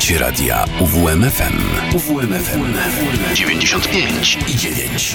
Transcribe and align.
Słuchacie 0.00 0.18
radia 0.18 0.64
UWMFM. 0.80 1.58
UWMFM 1.94 2.74
95 3.34 4.38
i 4.48 4.54
9. 4.54 5.14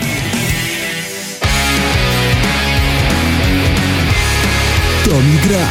To 5.05 5.11
mi 5.11 5.39
gra. 5.47 5.67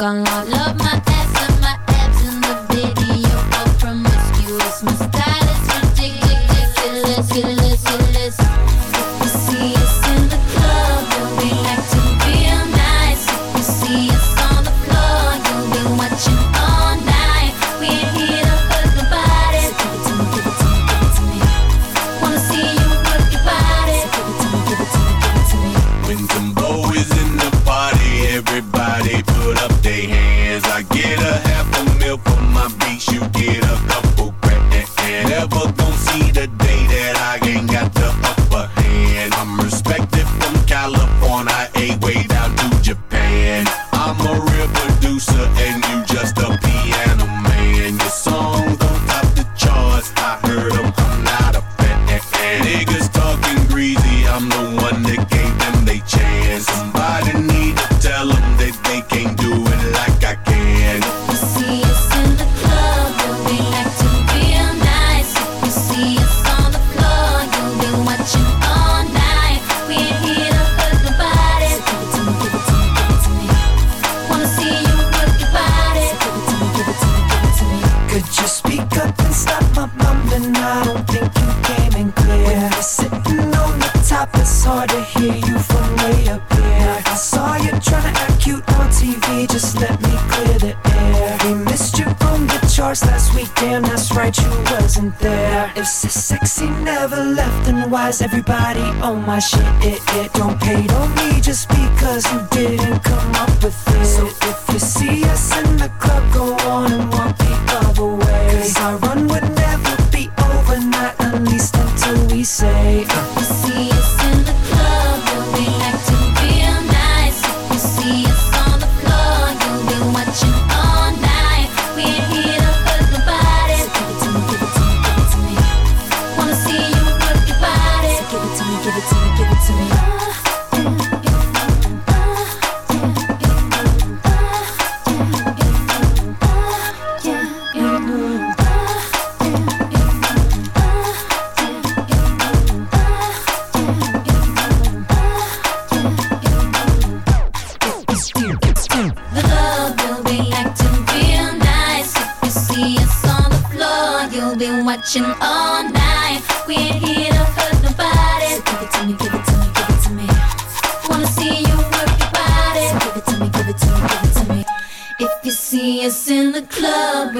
On 0.00 0.24
love. 0.24 0.48
Love 0.48 0.81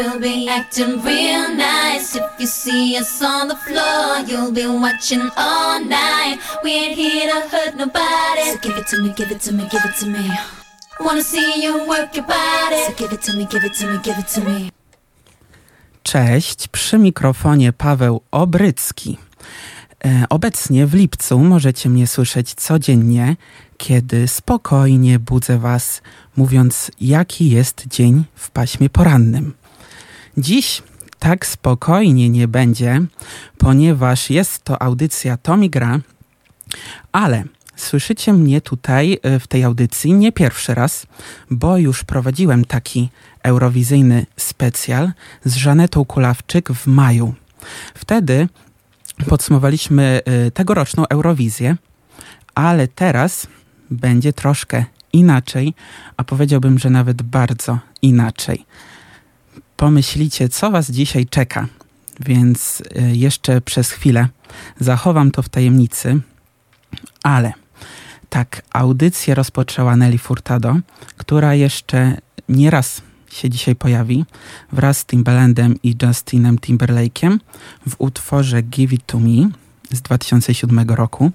acting 0.06 1.02
real 1.02 1.54
nice. 1.54 2.16
If 2.16 2.24
you 2.38 2.46
see 2.46 2.96
us 2.96 3.22
on 3.22 3.48
the 3.48 3.56
floor, 3.56 4.18
you'll 4.26 4.52
be 4.52 4.66
watching 4.66 5.30
all 5.36 5.80
night. 5.84 6.38
We 6.64 6.70
ain't 6.72 6.94
here 6.96 7.30
to 7.30 7.48
hurt 7.48 7.76
nobody. 7.76 8.50
So 8.52 8.58
give 8.58 8.76
it 8.76 8.86
to 8.88 9.02
me, 9.02 9.12
give 9.16 9.30
it 9.30 9.40
to 9.40 9.52
me, 9.52 9.68
give 9.70 9.84
it 9.84 9.96
to 10.00 10.06
me. 10.06 10.30
Wanna 11.00 11.22
see 11.22 11.62
you 11.62 11.86
work 11.88 12.16
your 12.16 12.26
body. 12.26 12.82
So 12.86 12.92
give 12.94 13.12
it 13.12 13.22
to 13.22 13.32
me, 13.36 13.46
give 13.46 13.64
it 13.64 13.74
to 13.74 13.86
me, 13.86 13.98
give 14.02 14.18
it 14.18 14.28
to 14.34 14.40
me. 14.40 14.70
Cześć, 16.02 16.68
przy 16.68 16.98
mikrofonie 16.98 17.72
Paweł 17.72 18.20
Obrycki. 18.30 19.18
E, 20.04 20.24
obecnie 20.28 20.86
w 20.86 20.94
lipcu 20.94 21.38
możecie 21.38 21.88
mnie 21.88 22.06
słyszeć 22.06 22.54
codziennie, 22.54 23.36
kiedy 23.76 24.28
spokojnie 24.28 25.18
budzę 25.18 25.58
Was, 25.58 26.02
mówiąc, 26.36 26.90
jaki 27.00 27.50
jest 27.50 27.84
dzień 27.88 28.24
w 28.34 28.50
paśmie 28.50 28.90
porannym. 28.90 29.61
Dziś 30.36 30.82
tak 31.18 31.46
spokojnie 31.46 32.28
nie 32.28 32.48
będzie, 32.48 33.00
ponieważ 33.58 34.30
jest 34.30 34.64
to 34.64 34.82
audycja 34.82 35.36
Tomi 35.36 35.70
Gra, 35.70 36.00
ale 37.12 37.44
słyszycie 37.76 38.32
mnie 38.32 38.60
tutaj 38.60 39.18
e, 39.22 39.40
w 39.40 39.46
tej 39.46 39.64
audycji 39.64 40.12
nie 40.12 40.32
pierwszy 40.32 40.74
raz, 40.74 41.06
bo 41.50 41.78
już 41.78 42.04
prowadziłem 42.04 42.64
taki 42.64 43.10
eurowizyjny 43.42 44.26
specjal 44.36 45.12
z 45.44 45.56
Żanetą 45.56 46.04
Kulawczyk 46.04 46.72
w 46.72 46.86
maju. 46.86 47.34
Wtedy 47.94 48.48
podsumowaliśmy 49.28 50.20
e, 50.24 50.50
tegoroczną 50.50 51.08
Eurowizję, 51.08 51.76
ale 52.54 52.88
teraz 52.88 53.46
będzie 53.90 54.32
troszkę 54.32 54.84
inaczej, 55.12 55.74
a 56.16 56.24
powiedziałbym, 56.24 56.78
że 56.78 56.90
nawet 56.90 57.22
bardzo 57.22 57.78
inaczej 58.02 58.64
pomyślicie, 59.82 60.48
co 60.48 60.70
Was 60.70 60.90
dzisiaj 60.90 61.26
czeka. 61.26 61.66
Więc 62.20 62.80
y, 62.80 63.16
jeszcze 63.16 63.60
przez 63.60 63.90
chwilę 63.90 64.28
zachowam 64.80 65.30
to 65.30 65.42
w 65.42 65.48
tajemnicy, 65.48 66.20
ale 67.22 67.52
tak, 68.30 68.62
audycję 68.72 69.34
rozpoczęła 69.34 69.96
Nelly 69.96 70.18
Furtado, 70.18 70.76
która 71.16 71.54
jeszcze 71.54 72.16
nieraz 72.48 73.02
się 73.30 73.50
dzisiaj 73.50 73.76
pojawi 73.76 74.24
wraz 74.72 74.98
z 74.98 75.06
Timbalandem 75.06 75.74
i 75.82 75.96
Justinem 76.02 76.58
Timberlake'iem 76.58 77.38
w 77.88 77.94
utworze 77.98 78.62
Give 78.62 78.92
It 78.92 79.02
To 79.06 79.18
Me 79.18 79.50
z 79.90 80.02
2007 80.02 80.90
roku. 80.90 81.30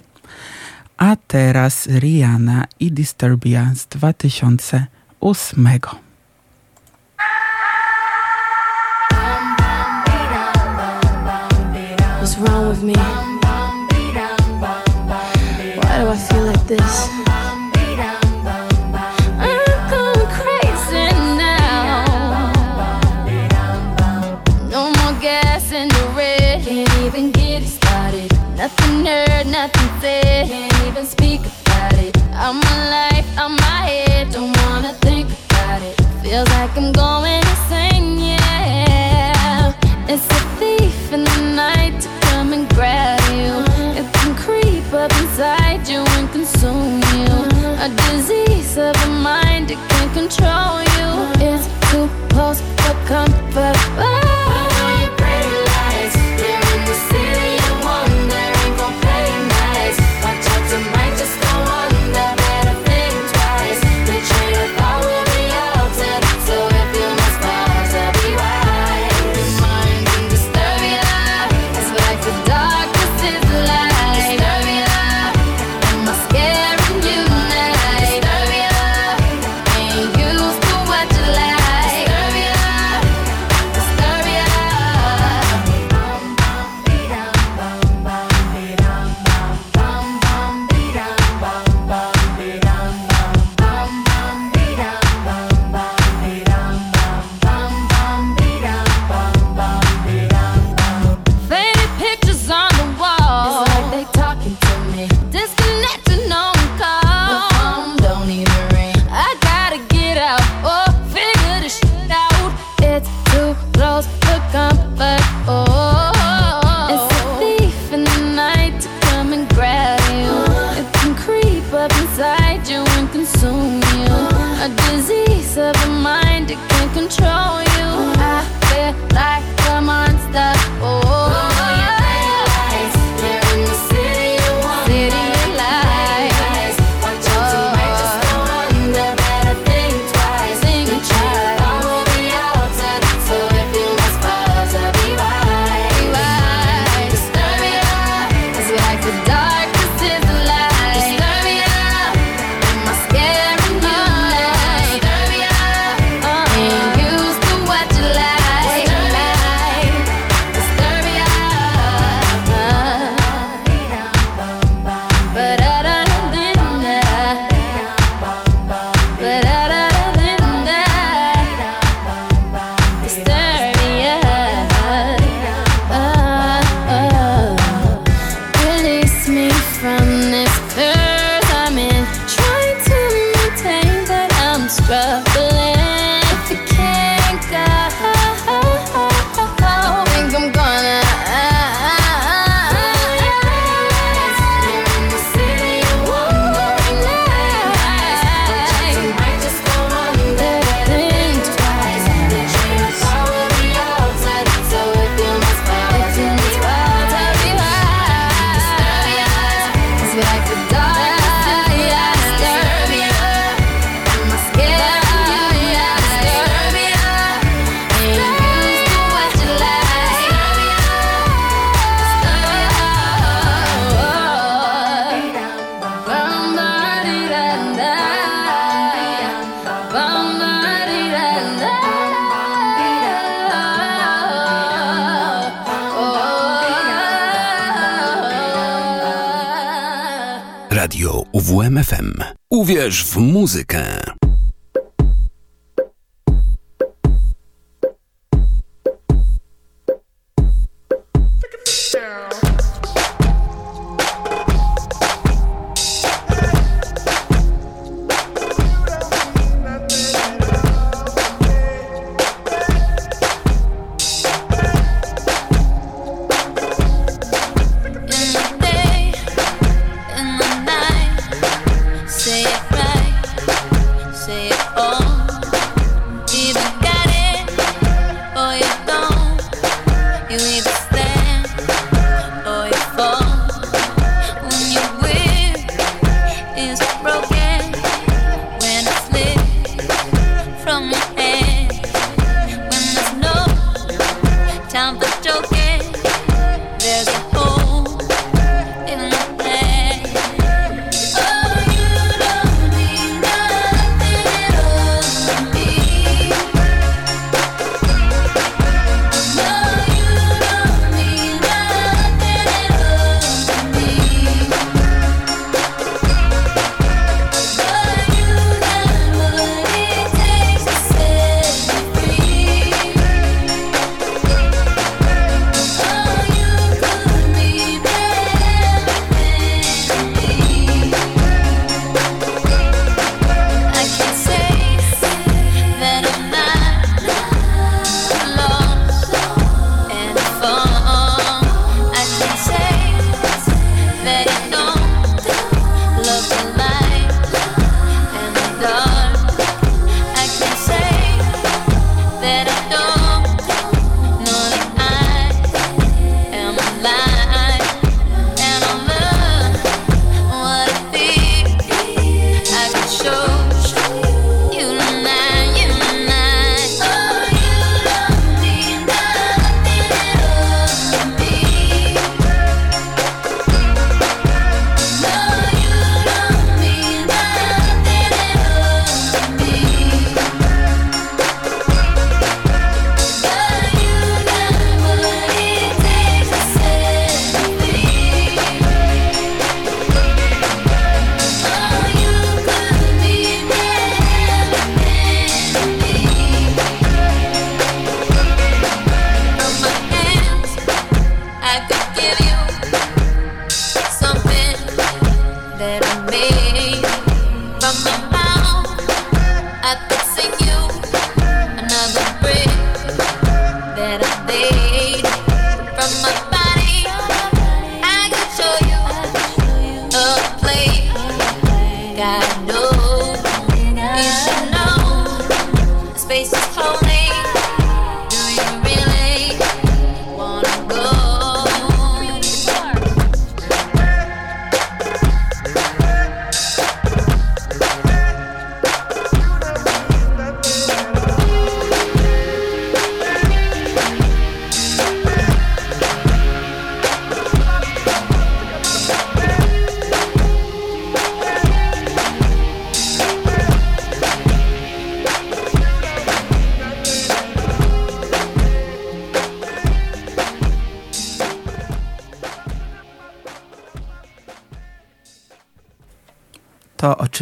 A 0.96 1.16
teraz 1.26 1.86
Rihanna 1.86 2.64
i 2.80 2.92
Disturbia 2.92 3.72
z 3.74 3.86
2008. 3.86 5.68
What's 12.28 12.40
wrong 12.40 12.68
with 12.68 12.82
me? 12.82 12.92
Why 12.92 13.86
do 15.98 16.08
I 16.08 16.16
feel 16.28 16.44
like 16.44 16.66
this? 16.66 17.08
I'm 19.40 19.88
going 19.88 20.26
crazy 20.36 21.08
now. 21.38 22.52
No 24.68 24.92
more 24.92 25.14
gas 25.22 25.72
in 25.72 25.88
the 25.88 26.12
red. 26.14 26.62
Can't 26.66 26.94
even 26.98 27.32
get 27.32 27.62
it 27.62 27.68
started. 27.68 28.30
Nothing 28.58 29.06
heard, 29.06 29.46
nothing 29.46 29.88
said. 30.02 30.48
Can't 30.48 30.86
even 30.86 31.06
speak 31.06 31.40
about 31.40 31.94
it. 31.94 32.14
I'm 32.34 32.60
life, 32.60 33.26
I'm 33.38 33.56
my 33.56 33.86
head. 33.88 34.30
Don't 34.32 34.54
wanna 34.66 34.92
think 35.00 35.30
about 35.48 35.80
it. 35.80 35.98
Feels 36.22 36.50
like 36.50 36.76
I'm 36.76 36.92
going 36.92 37.47
and 42.58 42.68
grab 42.70 43.20
you. 43.30 43.54
It 44.00 44.12
can 44.14 44.34
creep 44.34 44.92
up 44.92 45.12
inside 45.22 45.86
you 45.86 46.00
and 46.16 46.30
consume 46.30 47.00
you. 47.14 47.30
A 47.86 47.88
disease 48.08 48.76
of 48.76 48.94
the 49.00 49.10
mind, 49.22 49.70
it 49.70 49.78
can 49.88 50.08
control 50.14 50.80
you. 50.96 51.08
It's 51.46 51.66
too 51.90 52.08
close 52.30 52.60
for 52.60 52.94
comfort. 53.06 54.37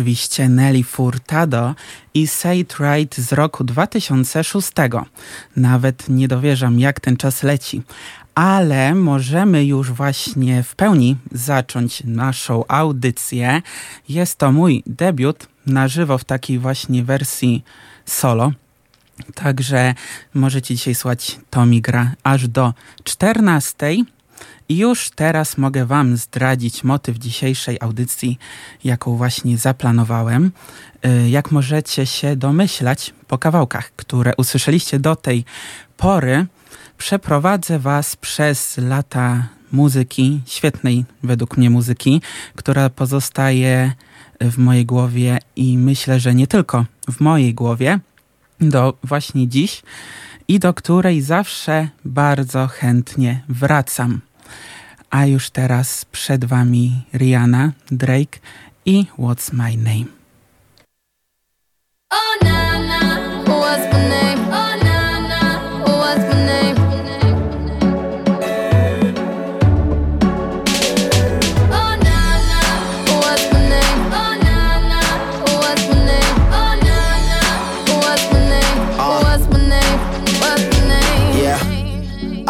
Oczywiście 0.07 0.49
Nelly 0.49 0.85
Furtado 0.85 1.75
i 2.15 2.27
Say 2.27 2.59
It 2.59 2.77
Right 2.81 3.17
z 3.17 3.33
roku 3.33 3.65
2006. 3.65 4.73
Nawet 5.57 6.09
nie 6.09 6.29
dowierzam, 6.29 6.79
jak 6.79 7.01
ten 7.01 7.17
czas 7.17 7.43
leci. 7.43 7.83
Ale 8.35 8.95
możemy 8.95 9.65
już 9.65 9.93
właśnie 9.93 10.63
w 10.63 10.75
pełni 10.75 11.17
zacząć 11.33 12.03
naszą 12.05 12.65
audycję. 12.69 13.63
Jest 14.09 14.39
to 14.39 14.53
mój 14.53 14.83
debiut 14.87 15.49
na 15.67 15.89
żywo 15.89 16.19
w 16.19 16.25
takiej 16.25 16.59
właśnie 16.59 17.05
wersji 17.05 17.65
solo. 18.05 18.53
Także 19.35 19.95
możecie 20.35 20.75
dzisiaj 20.75 20.95
słuchać 20.95 21.39
Tomi 21.51 21.81
gra 21.81 22.15
aż 22.25 22.49
do 22.49 22.75
14. 23.05 23.97
I 24.69 24.77
już 24.77 25.11
teraz 25.11 25.59
mogę 25.59 25.87
Wam 25.87 26.17
zdradzić 26.17 26.85
motyw 26.85 27.19
dzisiejszej 27.19 27.79
audycji, 27.81 28.39
jaką 28.85 29.17
właśnie 29.17 29.59
zaplanowałem. 29.59 30.53
Y, 31.07 31.31
jak 31.31 31.51
możecie 31.51 32.07
się 32.07 32.37
domyślać 32.37 33.15
po 33.29 33.39
kawałkach, 33.39 33.93
które 33.97 34.33
usłyszeliście 34.37 34.99
do 34.99 35.17
tej 35.17 35.45
pory, 35.97 36.47
przeprowadzę 36.99 37.79
Was 37.79 38.17
przez 38.17 38.79
lata 38.79 39.49
muzyki, 39.73 40.41
świetnej 40.47 41.05
według 41.23 41.57
mnie 41.57 41.71
muzyki, 41.71 42.23
która 42.55 42.91
pozostaje 42.91 43.93
w 44.41 44.59
mojej 44.59 44.87
głowie 44.87 45.39
i 45.57 45.79
myślę, 45.79 46.21
że 46.21 46.35
nie 46.35 46.47
tylko 46.47 46.85
w 47.11 47.21
mojej 47.21 47.55
głowie, 47.55 48.01
do 48.61 48.95
właśnie 49.05 49.49
dziś 49.49 49.83
i 50.49 50.59
do 50.59 50.75
której 50.75 51.23
zawsze 51.23 51.89
bardzo 52.05 52.67
chętnie 52.67 53.43
wracam 53.49 54.21
a 55.11 55.27
już 55.27 55.51
teraz 55.51 56.05
przed 56.05 56.45
Wami 56.45 57.05
Rihanna, 57.15 57.73
Drake 57.91 58.39
i 58.85 59.07
What's 59.19 59.53
My 59.53 59.77
Name. 59.77 60.07
Oh, 62.11 62.45
na, 62.45 62.79
na, 62.79 63.01
na, 63.01 63.59
na, 63.69 64.67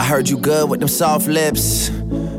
heard 0.07 0.29
you 0.29 0.39
good 0.39 0.71
with 0.71 0.81
them 0.81 0.89
soft 0.89 1.27
lips. 1.27 1.91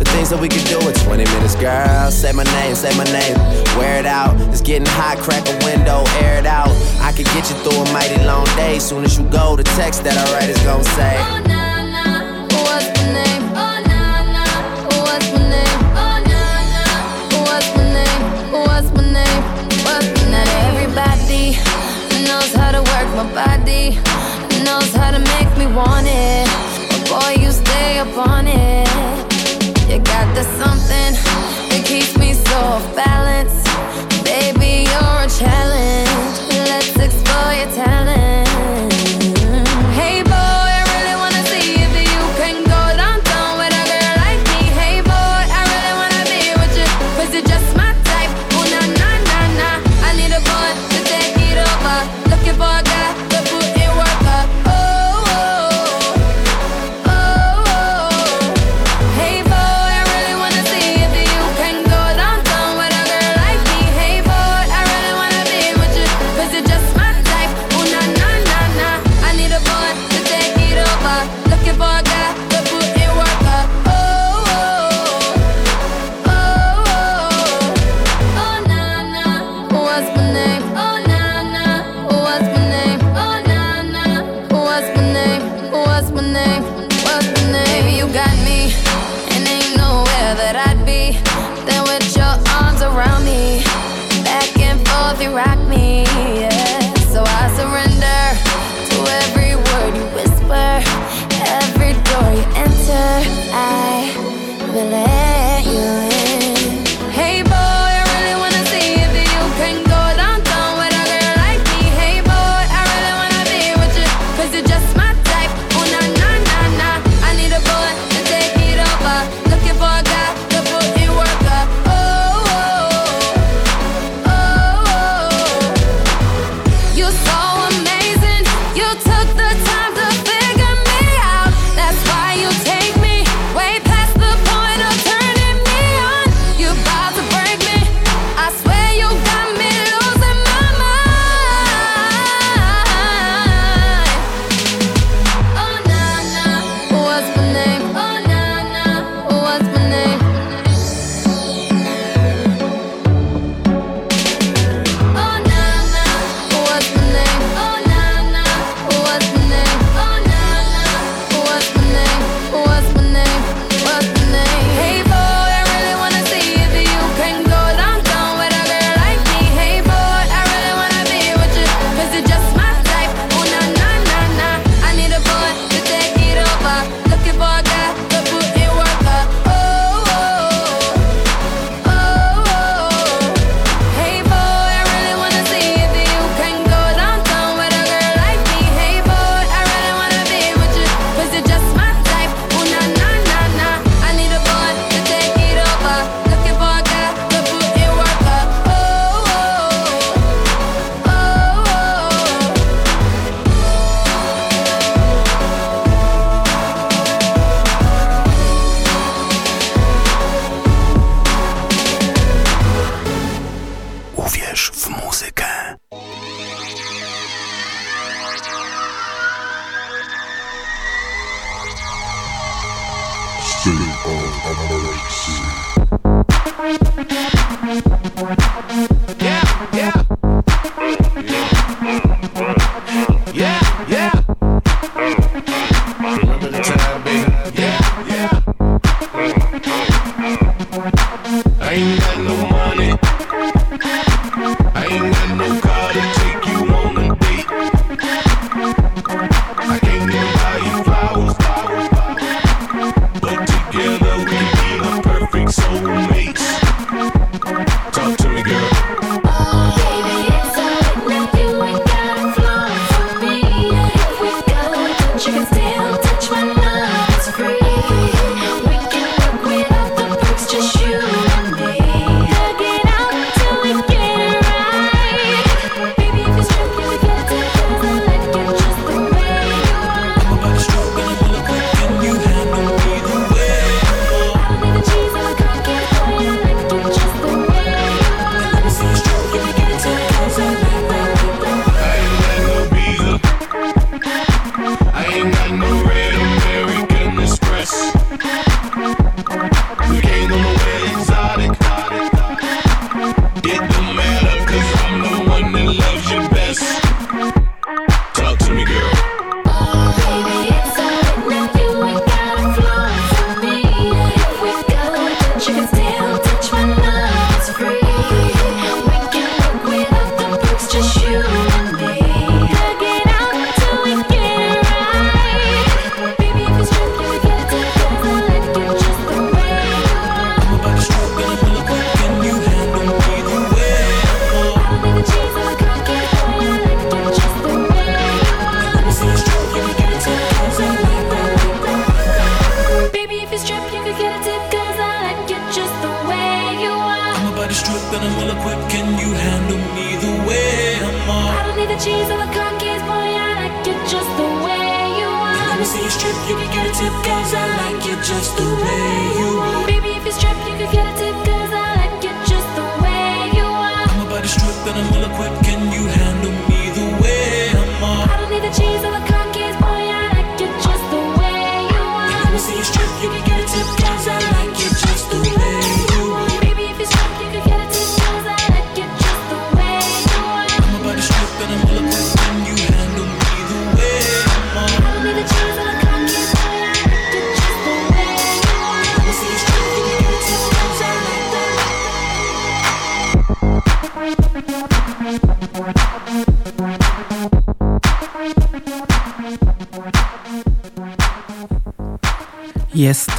The 0.00 0.08
things 0.16 0.30
that 0.30 0.40
we 0.40 0.48
could 0.48 0.64
do 0.64 0.80
in 0.80 0.94
20 0.94 1.24
minutes, 1.28 1.54
girl. 1.56 2.10
Say 2.10 2.32
my 2.32 2.42
name, 2.56 2.74
say 2.74 2.88
my 2.96 3.04
name. 3.12 3.36
Wear 3.76 4.00
it 4.00 4.06
out. 4.06 4.32
It's 4.48 4.62
getting 4.62 4.88
hot, 4.88 5.18
crack 5.18 5.44
a 5.44 5.52
window, 5.60 6.08
air 6.24 6.40
it 6.40 6.46
out. 6.46 6.72
I 7.04 7.12
could 7.12 7.28
get 7.36 7.44
you 7.52 7.56
through 7.60 7.84
a 7.84 7.92
mighty 7.92 8.16
long 8.24 8.48
day. 8.56 8.78
Soon 8.78 9.04
as 9.04 9.18
you 9.18 9.28
go, 9.28 9.56
the 9.56 9.64
text 9.76 10.02
that 10.04 10.16
I 10.16 10.24
write 10.32 10.48
is 10.48 10.56
gonna 10.64 10.88
say. 10.96 11.20
Oh, 11.20 11.44
nah, 11.44 11.84
nah. 11.84 12.48
What's 12.64 12.88
the 12.96 13.12
name? 13.12 13.44
Oh, 13.52 13.76
nah, 13.92 14.24
nah. 14.32 15.04
What's 15.04 15.28
my 15.36 15.44
name? 15.52 15.80
Oh, 15.92 16.16
nah, 16.32 16.72
nah. 16.72 17.44
What's 17.44 17.68
my 17.76 17.84
name? 17.92 18.24
What's 18.56 18.88
my 18.96 19.04
name? 19.04 19.42
What's 19.84 20.08
my 20.16 20.32
name? 20.32 20.80
Everybody 20.80 21.60
knows 22.24 22.56
how 22.56 22.72
to 22.72 22.80
work 22.88 23.08
my 23.20 23.28
body, 23.36 24.00
knows 24.64 24.96
how 24.96 25.12
to 25.12 25.20
make 25.36 25.52
me 25.60 25.68
want 25.68 26.08
it. 26.08 26.48
But 26.88 27.04
boy, 27.12 27.32
you 27.36 27.52
stay 27.52 28.00
up 28.00 28.16
on 28.16 28.48
it. 28.48 28.89
You 29.90 29.98
got 29.98 30.32
the 30.36 30.44
something 30.44 31.14
that 31.68 31.82
keeps 31.84 32.16
me 32.16 32.32
so 32.32 32.56
off 32.58 32.94
balance. 32.94 33.52
Baby, 34.22 34.86
you're 34.88 35.18
a 35.18 35.28
challenge. 35.28 36.08
Let's 36.68 36.96
explore 36.96 37.52
your 37.54 37.74
talent. 37.74 38.29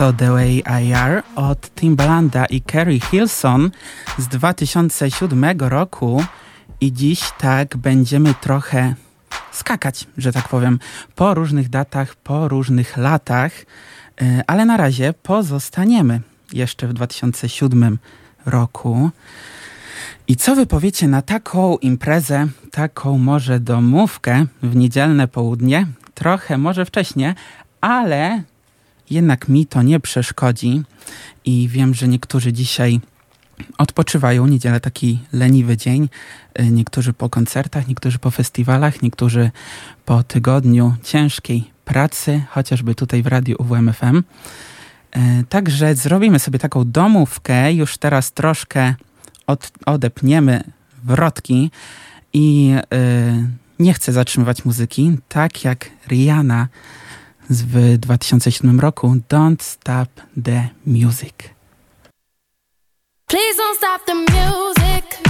to 0.02 0.14
The 0.14 0.32
Way 0.32 0.64
I 0.66 0.94
Are 0.94 1.24
od 1.36 1.76
Timbalanda 1.76 2.46
i 2.46 2.62
Kerry 2.62 3.00
Hilson 3.00 3.72
z 4.18 4.28
2007 4.28 5.46
roku 5.60 6.24
i 6.82 6.94
dziś 6.94 7.22
tak 7.38 7.78
będziemy 7.78 8.34
trochę 8.34 8.96
skakać, 9.52 10.08
że 10.18 10.32
tak 10.32 10.48
powiem, 10.48 10.80
po 11.16 11.34
różnych 11.34 11.70
datach, 11.70 12.16
po 12.16 12.48
różnych 12.48 12.98
latach, 12.98 13.52
e, 14.22 14.44
ale 14.48 14.66
na 14.66 14.78
razie 14.78 15.14
pozostaniemy 15.24 16.22
jeszcze 16.54 16.88
w 16.88 16.94
2007 16.94 17.98
roku. 18.46 19.10
I 20.28 20.36
co 20.36 20.56
wy 20.56 20.66
powiecie 20.66 21.08
na 21.08 21.22
taką 21.22 21.78
imprezę, 21.78 22.48
taką 22.72 23.18
może 23.18 23.60
domówkę 23.60 24.46
w 24.64 24.76
niedzielne 24.76 25.28
południe? 25.28 25.88
Trochę 26.14 26.58
może 26.58 26.86
wcześniej, 26.86 27.34
ale 27.82 28.44
jednak 29.12 29.48
mi 29.48 29.66
to 29.66 29.82
nie 29.82 30.00
przeszkodzi 30.00 30.84
i 31.46 31.68
wiem, 31.68 31.94
że 31.94 32.08
niektórzy 32.08 32.54
dzisiaj 32.54 33.00
odpoczywają. 33.78 34.48
Niedziela 34.48 34.80
taki 34.80 35.20
leniwy 35.34 35.78
dzień. 35.78 36.10
Y, 36.60 36.66
niektórzy 36.66 37.14
po 37.14 37.30
koncertach, 37.30 37.88
niektórzy 37.88 38.20
po 38.20 38.32
festiwalach, 38.32 39.02
niektórzy 39.02 39.52
po 40.06 40.24
tygodniu 40.24 40.96
ciężkiej 41.04 41.72
pracy, 41.86 42.42
chociażby 42.50 42.96
tutaj 42.96 43.24
w 43.24 43.28
radiu 43.28 43.56
UWMFM. 43.60 44.18
Y, 44.18 45.20
także 45.50 45.96
zrobimy 45.96 46.40
sobie 46.40 46.60
taką 46.60 46.92
domówkę. 46.92 47.74
Już 47.74 47.98
teraz 47.98 48.32
troszkę 48.32 48.96
od, 49.48 49.72
odepniemy 49.86 50.64
wrotki 51.04 51.72
i 52.34 52.68
yy, 52.68 52.82
nie 53.80 53.94
chcę 53.94 54.12
zatrzymywać 54.12 54.66
muzyki, 54.66 55.18
tak 55.30 55.64
jak 55.64 55.90
Rihanna 56.08 56.68
w 57.50 57.98
2007 57.98 58.80
roku 58.80 59.16
Don't 59.30 59.64
Stop 59.64 60.10
the 60.44 60.70
Music. 60.86 61.34
Please 63.28 63.58
don't 63.58 63.78
stop 63.78 64.06
the 64.06 64.14
music. 64.14 65.21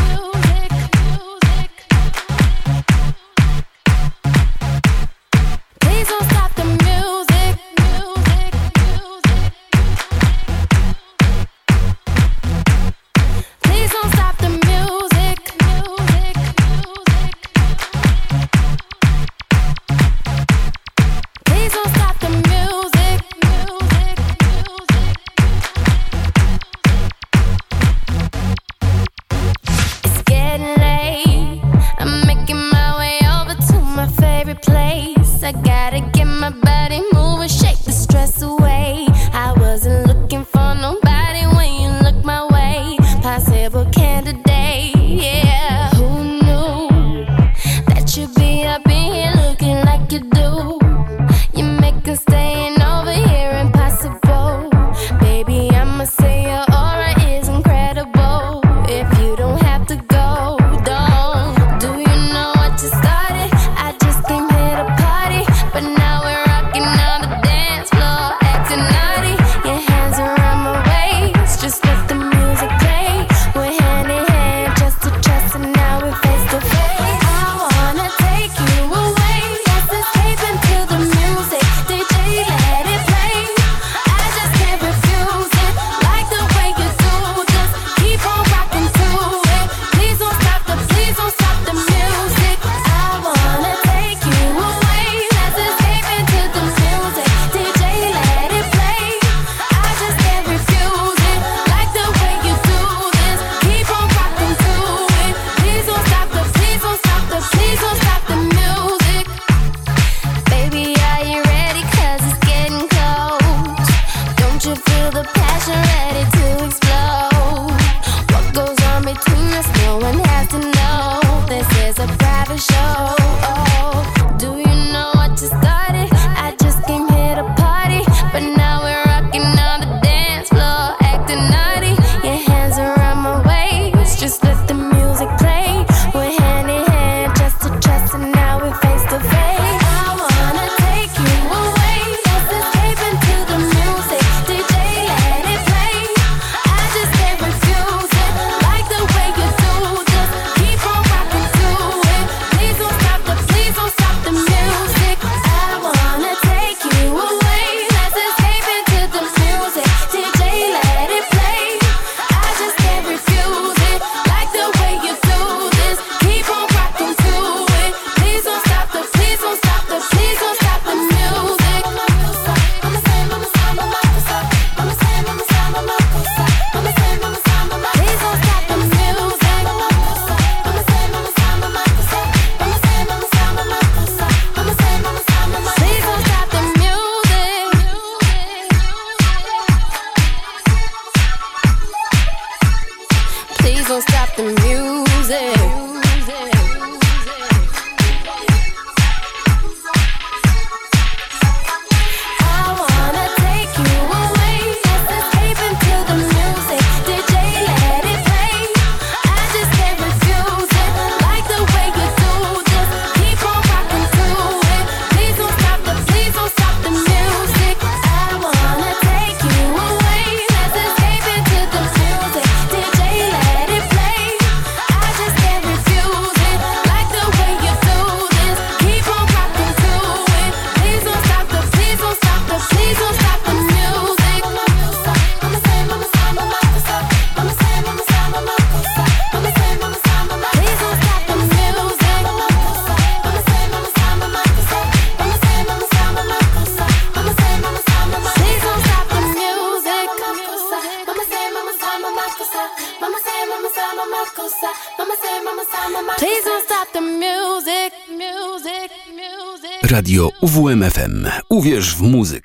uwierz 261.61 261.95
w 261.95 262.01
muzykę. 262.01 262.40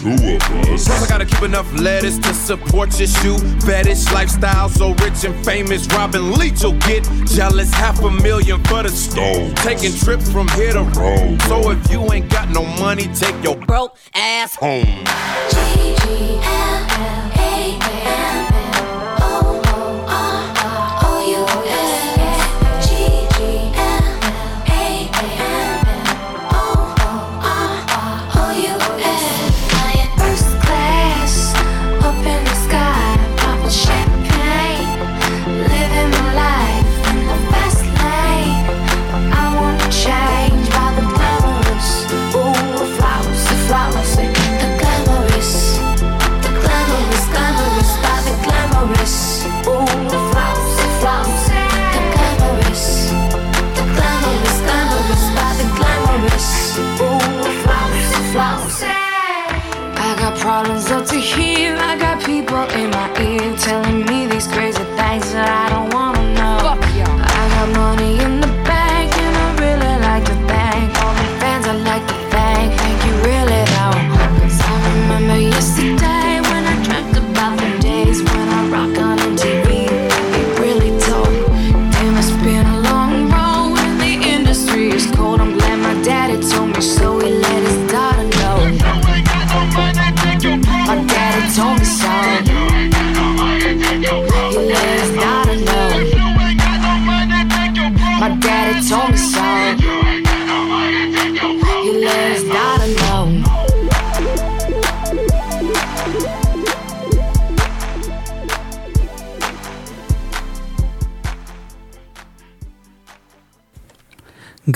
two 0.00 0.10
of 0.10 0.42
us. 0.68 0.86
Plus, 0.86 1.02
I 1.02 1.08
gotta 1.08 1.26
keep 1.26 1.42
enough 1.42 1.72
letters 1.74 2.18
to 2.20 2.34
support 2.34 2.98
your 2.98 3.08
shoe. 3.08 3.38
Fetish 3.60 4.10
lifestyle, 4.12 4.68
so 4.68 4.94
rich 4.94 5.24
and 5.24 5.34
famous. 5.44 5.86
Robin 5.88 6.32
Leach 6.32 6.62
will 6.62 6.78
get 6.80 7.04
jealous. 7.26 7.72
Half 7.72 8.02
a 8.02 8.10
million 8.10 8.62
for 8.64 8.82
the 8.82 8.90
stove. 8.90 9.54
Taking 9.56 9.92
trips 9.92 10.30
from 10.30 10.48
here 10.48 10.72
to 10.72 10.82
Rome. 10.82 11.38
So 11.40 11.70
if 11.70 11.90
you 11.90 12.12
ain't 12.12 12.30
got 12.30 12.48
no 12.50 12.64
money, 12.80 13.08
take 13.14 13.42
your 13.42 13.56
broke 13.56 13.96
ass 14.14 14.54
home. 14.54 15.07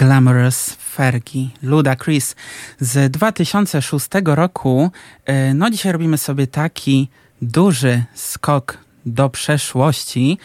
Glamorous 0.02 0.76
Fergie, 0.94 1.48
Luda 1.62 1.96
Chris 1.96 2.36
z 2.80 3.12
2006 3.12 4.08
roku. 4.24 4.90
E, 5.24 5.54
no 5.54 5.70
dzisiaj 5.70 5.92
robimy 5.92 6.18
sobie 6.18 6.46
taki 6.46 7.08
duży 7.42 8.02
skok 8.14 8.78
do 9.06 9.28
przeszłości. 9.28 10.38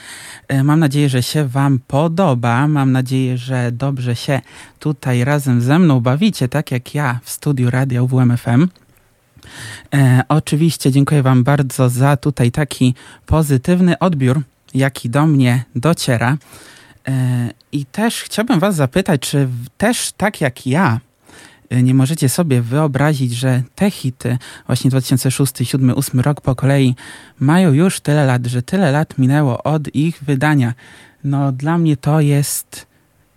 E, 0.47 0.63
mam 0.63 0.79
nadzieję, 0.79 1.09
że 1.09 1.23
się 1.23 1.47
Wam 1.47 1.79
podoba. 1.87 2.67
Mam 2.67 2.91
nadzieję, 2.91 3.37
że 3.37 3.71
dobrze 3.71 4.15
się 4.15 4.41
tutaj 4.79 5.23
razem 5.23 5.61
ze 5.61 5.79
mną 5.79 5.99
bawicie, 5.99 6.47
tak 6.47 6.71
jak 6.71 6.95
ja 6.95 7.19
w 7.23 7.29
studiu 7.29 7.69
radia 7.69 8.03
UWMFM. 8.03 8.67
E, 9.93 10.23
oczywiście 10.29 10.91
dziękuję 10.91 11.23
Wam 11.23 11.43
bardzo 11.43 11.89
za 11.89 12.17
tutaj 12.17 12.51
taki 12.51 12.95
pozytywny 13.25 13.99
odbiór, 13.99 14.41
jaki 14.73 15.09
do 15.09 15.27
mnie 15.27 15.63
dociera. 15.75 16.37
E, 17.07 17.49
I 17.71 17.85
też 17.85 18.21
chciałbym 18.21 18.59
Was 18.59 18.75
zapytać, 18.75 19.21
czy 19.21 19.47
też 19.77 20.11
tak 20.11 20.41
jak 20.41 20.67
ja 20.67 20.99
e, 21.69 21.83
nie 21.83 21.93
możecie 21.93 22.29
sobie 22.29 22.61
wyobrazić, 22.61 23.33
że 23.33 23.63
te 23.75 23.91
hity, 23.91 24.37
właśnie 24.67 24.89
2006, 24.89 25.51
2007, 25.51 25.87
2008 25.87 26.19
rok 26.19 26.41
po 26.41 26.55
kolei, 26.55 26.95
mają 27.39 27.73
już 27.73 27.99
tyle 27.99 28.25
lat, 28.25 28.45
że 28.45 28.61
tyle 28.61 28.91
lat 28.91 29.17
minęło 29.17 29.63
od 29.63 29.95
ich 29.95 30.23
wydania. 30.23 30.73
No, 31.23 31.51
dla 31.51 31.77
mnie 31.77 31.97
to 31.97 32.21
jest 32.21 32.87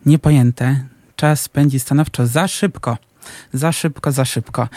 niepojęte. 0.06 0.80
Czas 1.16 1.48
pędzi 1.48 1.80
stanowczo 1.80 2.26
za 2.26 2.48
szybko. 2.48 2.98
Za 3.52 3.72
szybko, 3.72 4.12
za 4.12 4.24
szybko. 4.24 4.68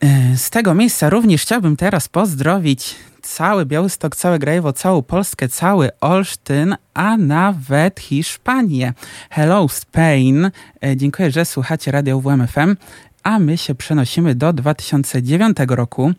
E, 0.00 0.36
z 0.36 0.50
tego 0.50 0.74
miejsca 0.74 1.10
również 1.10 1.42
chciałbym 1.42 1.76
teraz 1.76 2.08
pozdrowić 2.08 2.96
cały 3.22 3.66
Białystok, 3.66 4.16
całe 4.16 4.38
Grajewo, 4.38 4.72
całą 4.72 5.02
Polskę, 5.02 5.48
cały 5.48 5.90
Olsztyn, 6.00 6.76
a 6.94 7.16
nawet 7.16 8.00
Hiszpanię. 8.00 8.92
Hello 9.30 9.68
Spain. 9.68 10.50
E, 10.84 10.96
dziękuję, 10.96 11.30
że 11.30 11.44
słuchacie 11.44 11.90
Radio 11.90 12.20
WMFM, 12.20 12.76
a 13.22 13.38
my 13.38 13.58
się 13.58 13.74
przenosimy 13.74 14.34
do 14.34 14.52
2009 14.52 15.56
roku 15.68 16.12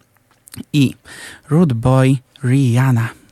i 0.73 0.93
Rude 1.49 1.75
Boy 1.75 2.17
Rihanna. 2.43 3.24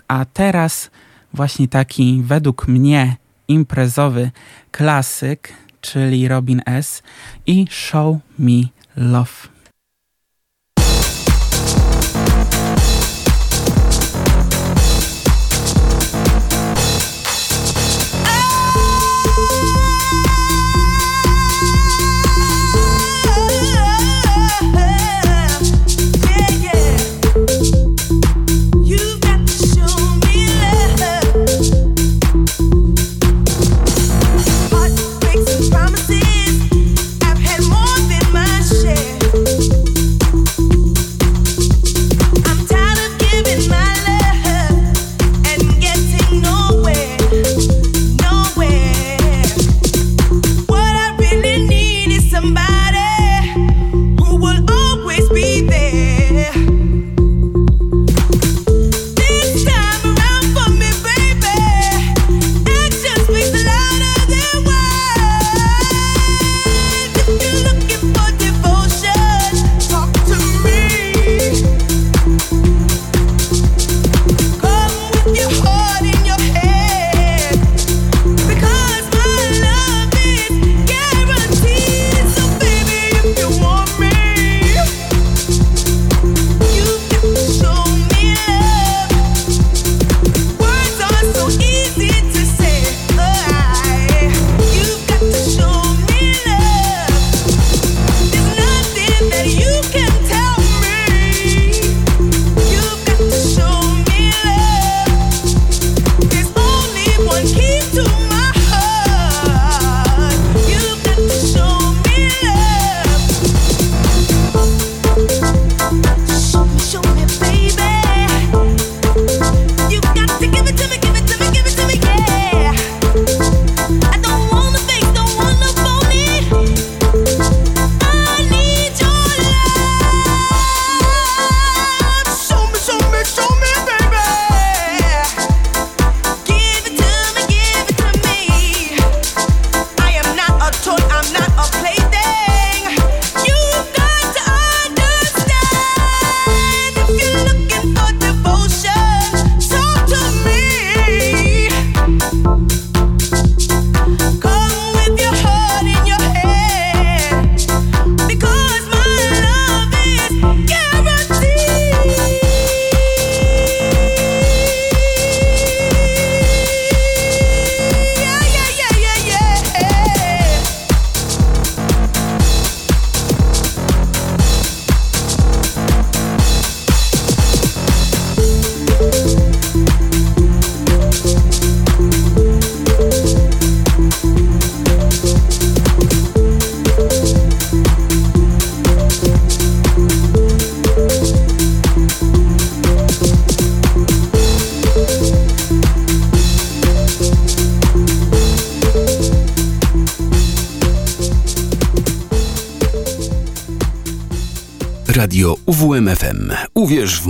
a 0.08 0.24
teraz 0.24 0.90
właśnie 1.32 1.68
taki 1.68 2.22
według 2.24 2.68
mnie 2.68 3.16
imprezowy 3.48 4.30
klasyk, 4.70 5.52
czyli 5.80 6.28
Robin 6.28 6.62
S. 6.66 7.02
i 7.46 7.66
Show 7.70 8.16
Me 8.38 8.62
Love. 8.96 9.59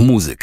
Musik. 0.01 0.40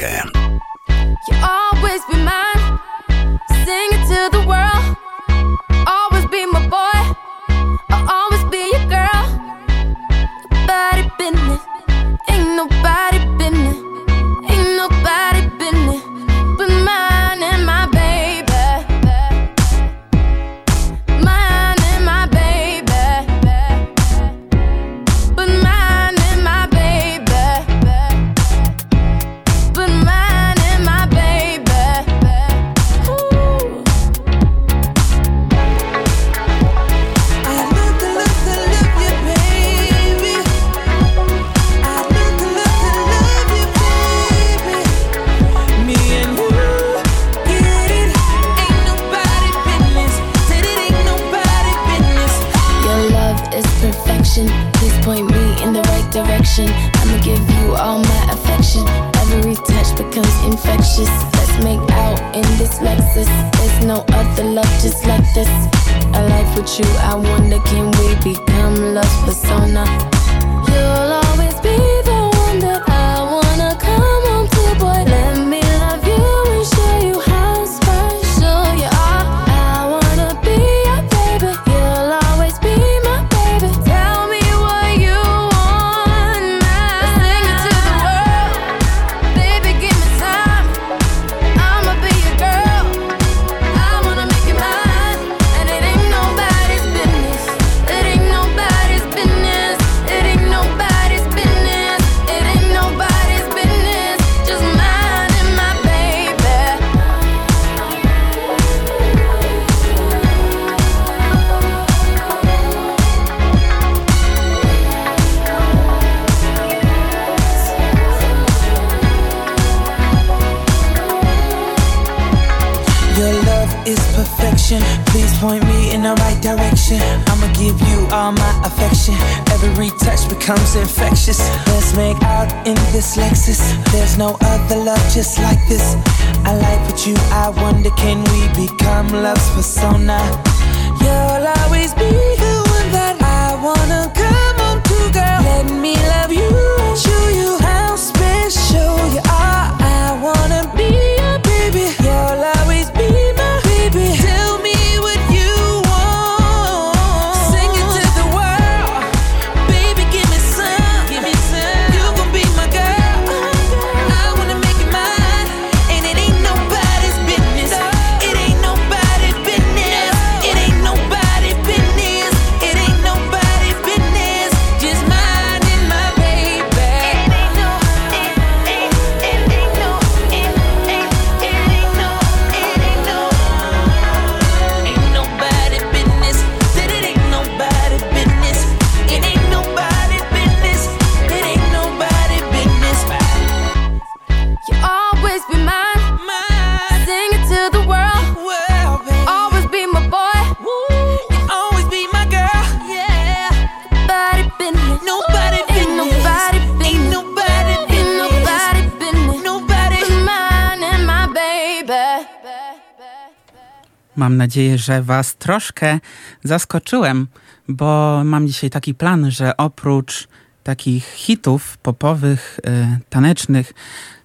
nadzieję, 214.48 214.78
że 214.78 215.04
Was 215.04 215.36
troszkę 215.36 216.00
zaskoczyłem, 216.44 217.28
bo 217.68 218.22
mam 218.26 218.48
dzisiaj 218.48 218.70
taki 218.70 218.94
plan, 218.94 219.32
że 219.32 219.58
oprócz 219.58 220.28
takich 220.64 221.06
hitów 221.06 221.78
popowych, 221.78 222.60
y, 222.68 223.00
tanecznych, 223.10 223.74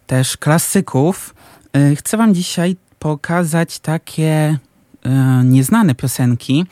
też 0.06 0.36
klasyków, 0.36 1.34
y, 1.76 1.96
chcę 1.96 2.16
Wam 2.16 2.34
dzisiaj 2.34 2.76
pokazać 2.98 3.78
takie 3.78 4.58
y, 5.06 5.10
nieznane 5.44 5.94
piosenki, 5.94 6.66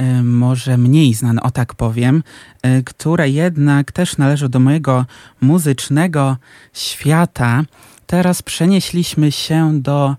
y, 0.00 0.22
może 0.22 0.78
mniej 0.78 1.14
znane, 1.14 1.42
o 1.42 1.50
tak 1.50 1.74
powiem, 1.74 2.22
y, 2.66 2.82
które 2.84 3.28
jednak 3.28 3.92
też 3.92 4.16
należą 4.16 4.48
do 4.48 4.60
mojego 4.60 5.06
muzycznego 5.40 6.36
świata. 6.72 7.62
Teraz 8.06 8.42
przenieśliśmy 8.42 9.32
się 9.32 9.82
do 9.82 10.16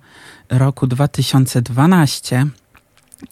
roku 0.49 0.87
2012 0.87 2.47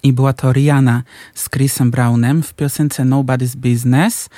i 0.02 0.12
była 0.12 0.32
to 0.32 0.52
Rihanna 0.52 1.02
z 1.34 1.50
Chrisem 1.50 1.90
Brownem 1.90 2.42
w 2.42 2.54
piosence 2.54 3.02
Nobody's 3.02 3.56
Business, 3.56 4.28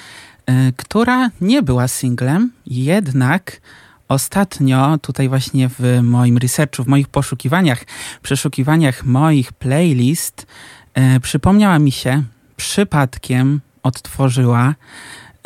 y, 0.50 0.72
która 0.76 1.30
nie 1.40 1.62
była 1.62 1.88
singlem, 1.88 2.52
jednak 2.66 3.60
ostatnio 4.08 4.98
tutaj 4.98 5.28
właśnie 5.28 5.68
w 5.68 6.00
moim 6.02 6.38
researchu, 6.38 6.84
w 6.84 6.86
moich 6.86 7.08
poszukiwaniach, 7.08 7.84
przeszukiwaniach 8.22 9.04
moich 9.04 9.52
playlist 9.52 10.46
y, 11.16 11.20
przypomniała 11.20 11.78
mi 11.78 11.92
się, 11.92 12.22
przypadkiem 12.56 13.60
odtworzyła 13.82 14.74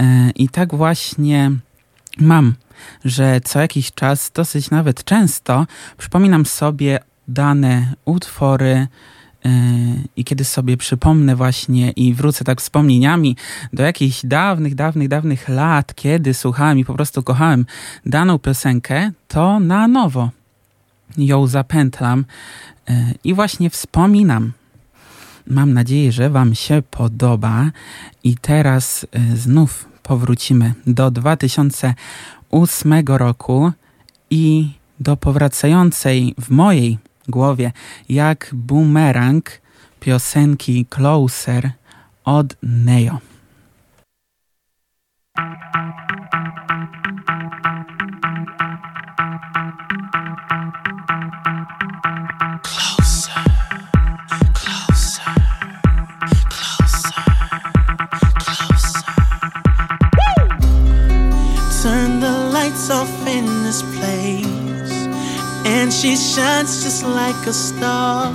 y, 0.01 0.05
i 0.31 0.49
tak 0.49 0.75
właśnie 0.75 1.51
mam, 2.19 2.55
że 3.05 3.41
co 3.41 3.61
jakiś 3.61 3.93
czas, 3.93 4.31
dosyć 4.35 4.71
nawet 4.71 5.05
często, 5.05 5.67
przypominam 5.99 6.47
sobie 6.47 6.99
dane 7.29 7.95
utwory, 8.05 8.87
E, 9.45 9.49
I 10.17 10.25
kiedy 10.25 10.45
sobie 10.45 10.77
przypomnę 10.77 11.37
właśnie 11.37 11.91
i 11.91 12.15
wrócę 12.15 12.45
tak 12.45 12.61
wspomnieniami 12.61 13.37
do 13.73 13.83
jakichś 13.83 14.27
dawnych, 14.27 14.75
dawnych, 14.75 15.09
dawnych 15.09 15.49
lat, 15.49 15.95
kiedy 15.95 16.35
słuchałem 16.35 16.79
i 16.79 16.85
po 16.85 16.95
prostu 16.95 17.23
kochałem 17.23 17.67
daną 18.07 18.39
piosenkę, 18.39 19.11
to 19.29 19.61
na 19.61 19.89
nowo 19.89 20.31
ją 21.19 21.47
zapętlam 21.47 22.25
e, 22.89 23.15
i 23.25 23.35
właśnie 23.35 23.71
wspominam. 23.71 24.53
Mam 25.47 25.73
nadzieję, 25.73 26.13
że 26.13 26.31
Wam 26.31 26.55
się 26.55 26.83
podoba. 26.91 27.71
I 28.25 28.37
teraz 28.37 29.07
e, 29.13 29.37
znów 29.37 29.89
powrócimy 30.03 30.75
do 30.87 31.11
2008 31.11 32.95
roku 33.07 33.73
i 34.31 34.71
do 35.01 35.17
powracającej 35.17 36.35
w 36.39 36.51
mojej 36.51 36.99
głowie, 37.33 37.73
jak 38.09 38.51
bumerang 38.53 39.61
piosenki 40.01 40.87
Closer 40.95 41.71
od 42.25 42.57
Neo. 42.63 43.19
and 65.83 65.93
she 65.93 66.15
shines 66.15 66.85
just 66.85 67.05
like 67.05 67.47
a 67.49 67.53
star. 67.53 68.33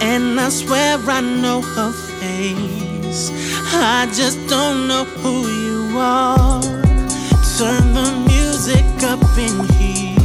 And 0.00 0.40
I 0.40 0.48
swear 0.48 0.98
I 0.98 1.20
know 1.20 1.60
her 1.60 1.92
face, 1.92 3.30
I 3.72 4.10
just 4.12 4.38
don't 4.48 4.88
know 4.88 5.04
who 5.04 5.46
you 5.46 5.96
are. 5.96 6.60
Turn 7.56 7.86
the 7.94 8.10
music 8.26 8.84
up 9.04 9.22
in 9.38 9.56
here, 9.78 10.18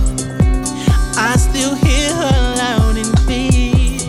I 1.16 1.36
still 1.38 1.76
hear 1.76 2.10
her 2.22 2.39
loud 2.57 2.97
and 2.97 3.14
clear, 3.20 4.01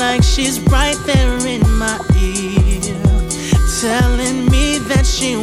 like 0.00 0.22
she's 0.22 0.60
right 0.76 0.96
there 1.04 1.36
in 1.46 1.60
my 1.76 1.98
ear, 2.16 2.80
telling 3.82 4.46
me 4.50 4.78
that 4.88 5.04
she 5.04 5.36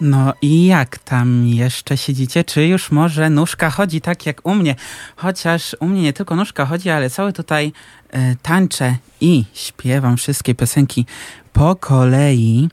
No 0.00 0.32
i 0.42 0.66
jak 0.66 0.98
tam 0.98 1.46
jeszcze 1.46 1.96
siedzicie? 1.96 2.44
Czy 2.44 2.66
już 2.66 2.90
może 2.90 3.30
nóżka 3.30 3.70
chodzi 3.70 4.00
tak 4.00 4.26
jak 4.26 4.46
u 4.46 4.54
mnie? 4.54 4.74
Chociaż 5.16 5.76
u 5.80 5.86
mnie 5.86 6.02
nie 6.02 6.12
tylko 6.12 6.36
nóżka 6.36 6.66
chodzi, 6.66 6.90
ale 6.90 7.10
cały 7.10 7.32
tutaj 7.32 7.72
e, 8.10 8.36
tańczę 8.36 8.96
i 9.20 9.44
śpiewam 9.54 10.16
wszystkie 10.16 10.54
piosenki 10.54 11.06
po 11.52 11.76
kolei. 11.76 12.68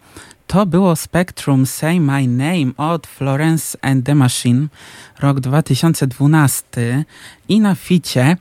To 0.48 0.66
było 0.66 0.96
Spectrum 0.96 1.66
Say 1.66 2.00
My 2.00 2.28
Name 2.28 2.72
od 2.78 3.08
Florence 3.08 3.78
and 3.82 4.06
the 4.06 4.16
Machine, 4.16 4.68
rok 5.20 5.40
2012 5.40 7.06
i 7.50 7.60
na 7.60 7.76
ficie 7.76 8.38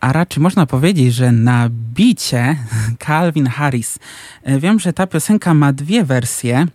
a 0.00 0.12
raczej 0.12 0.42
można 0.42 0.66
powiedzieć, 0.66 1.14
że 1.14 1.32
na 1.32 1.68
bicie 1.70 2.56
Calvin 3.06 3.46
Harris. 3.46 3.98
E, 4.42 4.58
Wiem, 4.58 4.80
że 4.80 4.92
ta 4.92 5.06
piosenka 5.06 5.54
ma 5.54 5.72
dwie 5.72 6.04
wersje. 6.04 6.66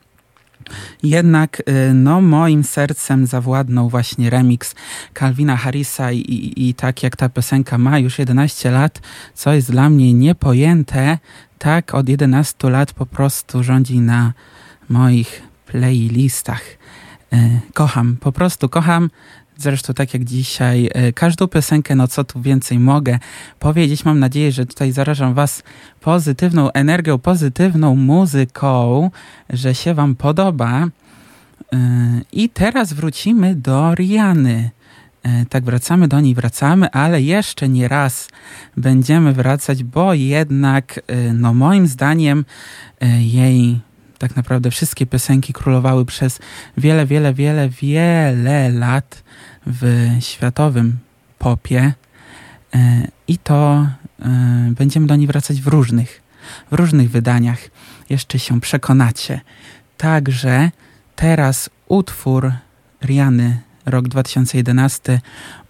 Jednak 1.04 1.60
y, 1.60 1.94
no, 1.94 2.22
moim 2.22 2.64
sercem 2.64 3.28
zawładnął 3.28 3.90
właśnie 3.90 4.30
remix 4.30 4.76
Calvina 5.20 5.58
Harrisa 5.58 6.12
i, 6.12 6.18
i, 6.18 6.70
i 6.70 6.74
tak 6.74 7.04
jak 7.04 7.16
ta 7.16 7.30
piosenka 7.30 7.78
ma 7.78 8.00
już 8.00 8.20
11 8.20 8.72
lat, 8.72 9.02
co 9.34 9.54
jest 9.54 9.72
dla 9.72 9.90
mnie 9.90 10.14
niepojęte, 10.14 11.18
tak 11.58 11.94
od 11.94 12.10
11 12.10 12.70
lat 12.70 12.94
po 12.94 13.06
prostu 13.06 13.64
rządzi 13.64 14.00
na 14.00 14.34
moich 14.90 15.42
playlistach. 15.66 16.62
Y, 17.34 17.60
Kocham, 17.74 18.18
po 18.18 18.32
prostu 18.32 18.70
kocham. 18.70 19.10
Zresztą 19.58 19.94
tak 19.94 20.14
jak 20.14 20.24
dzisiaj, 20.24 20.90
y, 21.10 21.14
każdą 21.14 21.48
piosenkę, 21.48 21.96
no 21.96 22.08
co 22.08 22.24
tu 22.24 22.42
więcej 22.42 22.80
mogę 22.80 23.20
powiedzieć. 23.60 24.06
Mam 24.06 24.20
nadzieję, 24.20 24.52
że 24.52 24.66
tutaj 24.66 24.92
zarażam 24.92 25.34
was 25.34 25.64
pozytywną 26.02 26.72
energią, 26.72 27.18
pozytywną 27.18 27.96
muzyką, 27.96 29.12
że 29.50 29.76
się 29.76 29.94
wam 29.94 30.16
podoba. 30.16 30.88
Yy, 31.72 31.80
I 32.32 32.50
teraz 32.50 32.94
wrócimy 32.94 33.56
do 33.56 33.96
Riany. 33.96 34.70
Yy, 35.26 35.46
Tak, 35.50 35.64
wracamy 35.64 36.08
do 36.08 36.20
niej, 36.20 36.36
wracamy, 36.36 36.92
ale 36.92 37.22
jeszcze 37.22 37.70
nie 37.70 37.88
raz 37.88 38.30
będziemy 38.78 39.34
wracać, 39.34 39.84
bo 39.84 40.14
jednak, 40.14 41.00
no 41.34 41.54
moim 41.54 41.88
zdaniem, 41.88 42.46
jej 43.20 43.80
tak 44.22 44.36
naprawdę 44.36 44.72
wszystkie 44.72 45.06
piosenki 45.06 45.54
królowały 45.54 46.06
przez 46.06 46.40
wiele, 46.78 47.06
wiele, 47.06 47.34
wiele, 47.34 47.70
wiele 47.70 48.70
lat 48.70 49.24
w 49.66 50.10
światowym 50.20 50.98
popie. 51.40 51.94
Yy, 52.74 52.80
I 53.28 53.38
to 53.38 53.88
yy, 54.20 54.26
będziemy 54.72 55.08
do 55.08 55.16
niej 55.16 55.28
wracać 55.28 55.62
w 55.62 55.68
różnych, 55.68 56.22
w 56.72 56.76
różnych 56.76 57.12
wydaniach. 57.12 57.60
Jeszcze 58.10 58.40
się 58.40 58.62
przekonacie. 58.62 59.42
Także 59.98 60.72
teraz 61.16 61.70
utwór 61.88 62.52
Riany, 63.04 63.60
rok 63.86 64.08
2011, 64.08 65.22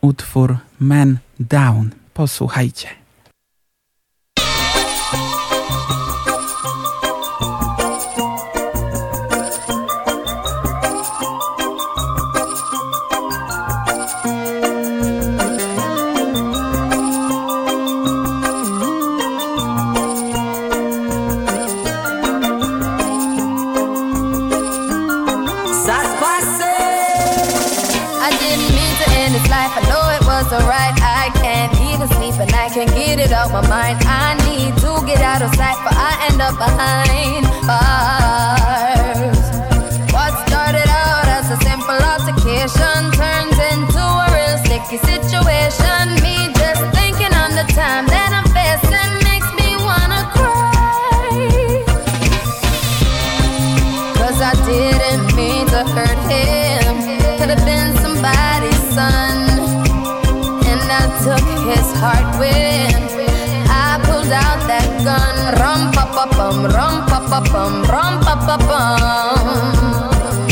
utwór 0.02 0.58
Man 0.80 1.18
Down. 1.40 1.90
Posłuchajcie. 2.14 3.01
Out 33.42 33.52
my 33.52 33.68
mind. 33.68 33.98
I 34.06 34.38
need 34.46 34.78
to 34.86 34.92
get 35.06 35.22
out 35.22 35.42
of 35.42 35.50
sight, 35.56 35.78
but 35.84 35.96
I 35.98 36.12
end 36.30 36.40
up 36.42 36.56
behind 36.62 37.44
bars. 37.66 39.42
What 40.14 40.32
started 40.46 40.90
out 40.90 41.26
as 41.26 41.50
a 41.50 41.58
simple 41.66 41.98
altercation 42.14 43.02
turns 43.18 43.58
into 43.72 44.04
a 44.26 44.28
real 44.38 44.58
sticky 44.66 45.00
situation. 45.10 46.04
Me 46.22 46.54
just 46.54 46.84
thinking 46.94 47.34
on 47.34 47.52
the 47.58 47.66
time 47.74 48.06
that 48.14 48.30
I'm 48.38 48.48
facing 48.54 49.12
makes 49.26 49.50
me 49.58 49.70
wanna 49.88 50.22
cry. 50.38 51.34
Cause 54.22 54.40
I 54.52 54.54
didn't 54.70 55.34
mean 55.36 55.66
to 55.74 55.82
hurt 55.96 56.22
him. 56.30 56.94
Could 57.40 57.50
have 57.56 57.66
been 57.66 57.90
somebody's 58.06 58.84
son. 58.94 59.38
And 60.70 60.82
I 61.02 61.04
took 61.26 61.46
his 61.66 61.88
heart 61.98 62.28
when 62.40 63.01
gun. 65.06 65.38
Rum 65.60 65.82
pa 65.96 66.06
pa 66.16 66.26
bum, 66.38 66.58
rum 66.66 66.96
pa 67.10 67.20
pa 67.30 67.40
bum, 67.52 67.74
rum 67.92 68.14
pa 68.26 68.34
pa 68.48 68.56
bum. 68.70 69.48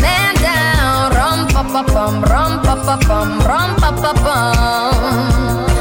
Man 0.01 0.33
down, 0.43 1.11
rum 1.17 1.39
pa 1.53 1.61
pa 1.73 1.81
bum, 1.93 2.13
rum 2.31 2.51
pa 2.65 2.75
pa 2.85 2.95
bum, 3.07 3.29
rum 3.49 3.69
pa 3.81 3.89
pa 4.01 4.11
bum. 4.23 5.78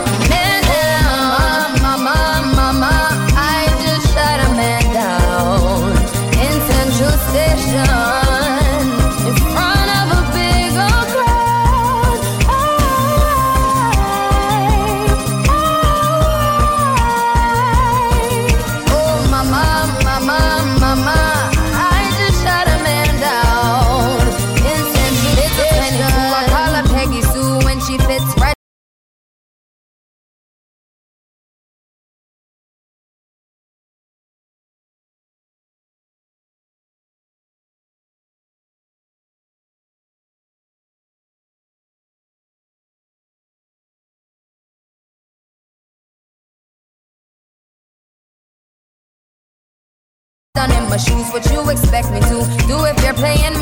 Shoes, 50.99 51.31
what 51.31 51.45
you 51.51 51.69
expect 51.71 52.11
me 52.11 52.21
to 52.21 52.39
do 52.67 52.77
if 52.85 52.97
you're 53.05 53.15
playing 53.15 53.58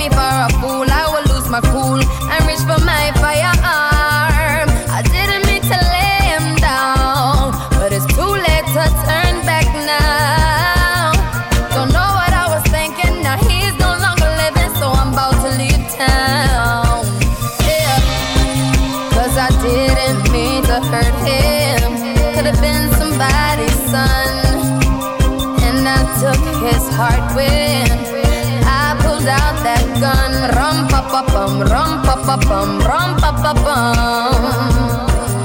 pa 32.45 32.61
rum 32.89 33.11
pa 33.21 33.31
pa 33.43 33.53
bum. 33.65 34.43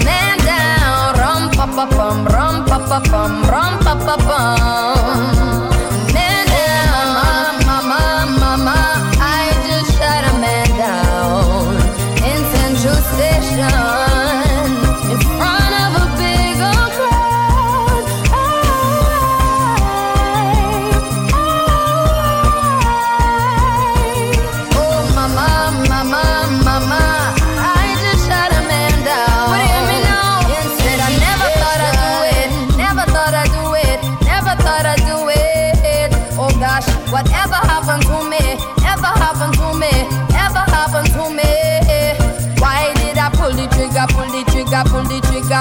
Man 0.06 0.38
down, 0.46 1.16
rum 1.20 1.42
pa 1.56 1.66
pa 1.76 1.86
bum, 1.96 2.18
rum 2.34 2.56
pa 2.68 2.78
pa 2.89 3.00
bum, 3.12 3.32
rum 3.52 3.74
pa 3.86 3.94
pa 4.06 4.16
bum. 4.28 4.81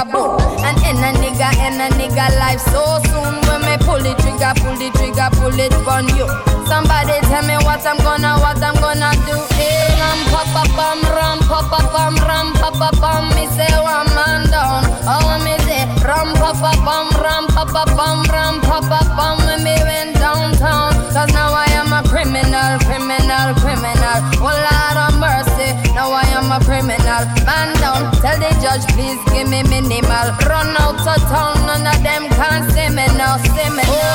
And 0.08 0.78
end 0.82 1.04
a 1.04 1.12
nigga, 1.20 1.52
end 1.60 1.80
a 1.80 1.88
nigga 1.96 2.38
life 2.38 2.60
so 2.60 3.00
soon. 3.04 3.59
Pull 3.90 3.98
the 4.06 4.14
trigger, 4.22 4.54
pull 4.62 4.78
the 4.78 4.88
trigger, 4.94 5.28
pull 5.34 5.58
it 5.58 5.74
on 5.82 6.06
you. 6.14 6.22
Somebody 6.70 7.18
tell 7.26 7.42
me 7.42 7.58
what 7.66 7.82
I'm 7.82 7.98
gonna, 7.98 8.38
what 8.38 8.62
I'm 8.62 8.78
gonna 8.78 9.10
do. 9.26 9.34
Hey, 9.58 9.82
ram 9.98 10.22
pa 10.30 10.46
pa 10.54 10.62
bum, 10.78 11.02
ram 11.10 11.42
pa 11.50 11.58
pa 11.66 11.82
bum, 11.90 12.14
ram 12.22 12.54
pa 12.54 12.70
pa 12.70 12.94
bum. 13.02 13.26
Me 13.34 13.50
say 13.50 13.66
one 13.82 14.06
man 14.14 14.46
down. 14.46 14.86
Oh, 15.02 15.34
me 15.42 15.58
say 15.66 15.82
ram 16.06 16.30
pa 16.38 16.54
pa 16.54 16.70
bum, 16.86 17.10
ram 17.18 17.50
pa 17.50 17.66
pa 17.66 17.82
bum, 17.98 18.22
ram 18.30 18.62
pa 18.62 18.78
pa 18.78 19.02
bum. 19.18 19.42
When 19.50 19.66
me 19.66 19.74
went 19.82 20.14
downtown, 20.22 20.94
cause 21.10 21.34
now 21.34 21.50
I 21.50 21.66
am 21.74 21.90
a 21.90 22.06
criminal, 22.06 22.78
criminal, 22.86 23.58
criminal. 23.58 24.18
Oh 24.38 24.54
Lord 24.54 24.98
of 25.02 25.18
mercy, 25.18 25.74
now 25.98 26.14
I 26.14 26.22
am 26.38 26.54
a 26.54 26.62
criminal. 26.62 27.26
Man 27.42 27.74
down, 27.82 28.14
tell 28.22 28.38
the 28.38 28.54
judge 28.62 28.86
please 28.94 29.18
give 29.34 29.50
me 29.50 29.66
minimal. 29.66 30.30
Run 30.46 30.78
out 30.78 31.02
of 31.02 31.18
town, 31.26 31.66
none 31.66 31.90
of 31.90 31.98
them 32.06 32.30
can 32.38 32.70
see 32.70 32.86
me 32.94 33.10
now, 33.18 33.34
see 33.42 33.70
me 33.74 33.79
Oh 33.86 34.10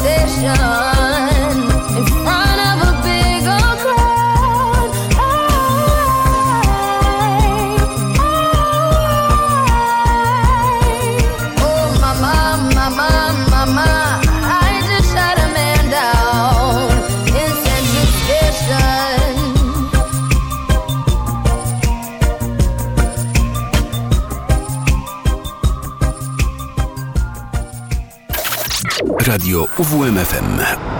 Station 0.00 0.60
in 1.96 2.29
Radio 29.30 29.68
UWMFM. 29.78 30.99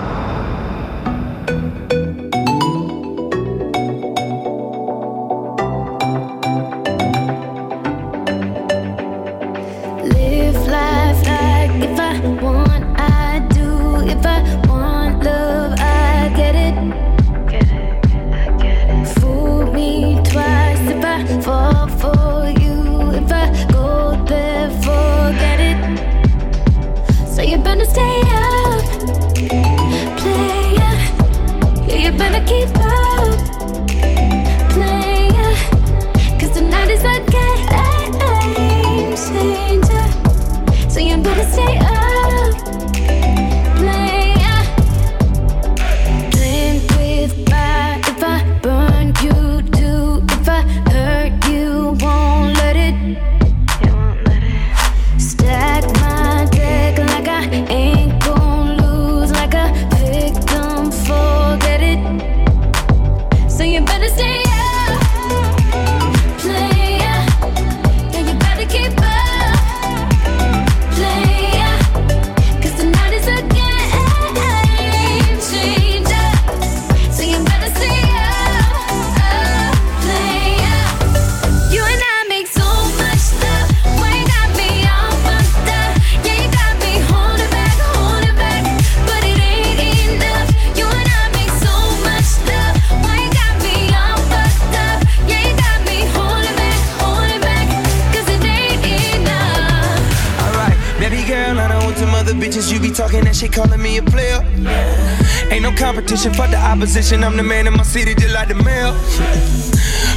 Competition 106.11 106.35
for 106.35 106.51
the 106.51 106.57
opposition. 106.57 107.23
I'm 107.23 107.37
the 107.37 107.43
man 107.45 107.69
in 107.69 107.75
my 107.75 107.85
city, 107.85 108.15
just 108.15 108.35
like 108.35 108.49
the 108.49 108.55
mayor. 108.55 108.93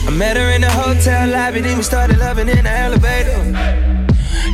I 0.07 0.11
met 0.11 0.37
her 0.37 0.49
in 0.49 0.61
the 0.61 0.71
hotel 0.71 1.29
lobby, 1.29 1.61
then 1.61 1.77
we 1.77 1.83
started 1.83 2.17
loving 2.17 2.49
in 2.49 2.63
the 2.63 2.69
elevator. 2.69 3.37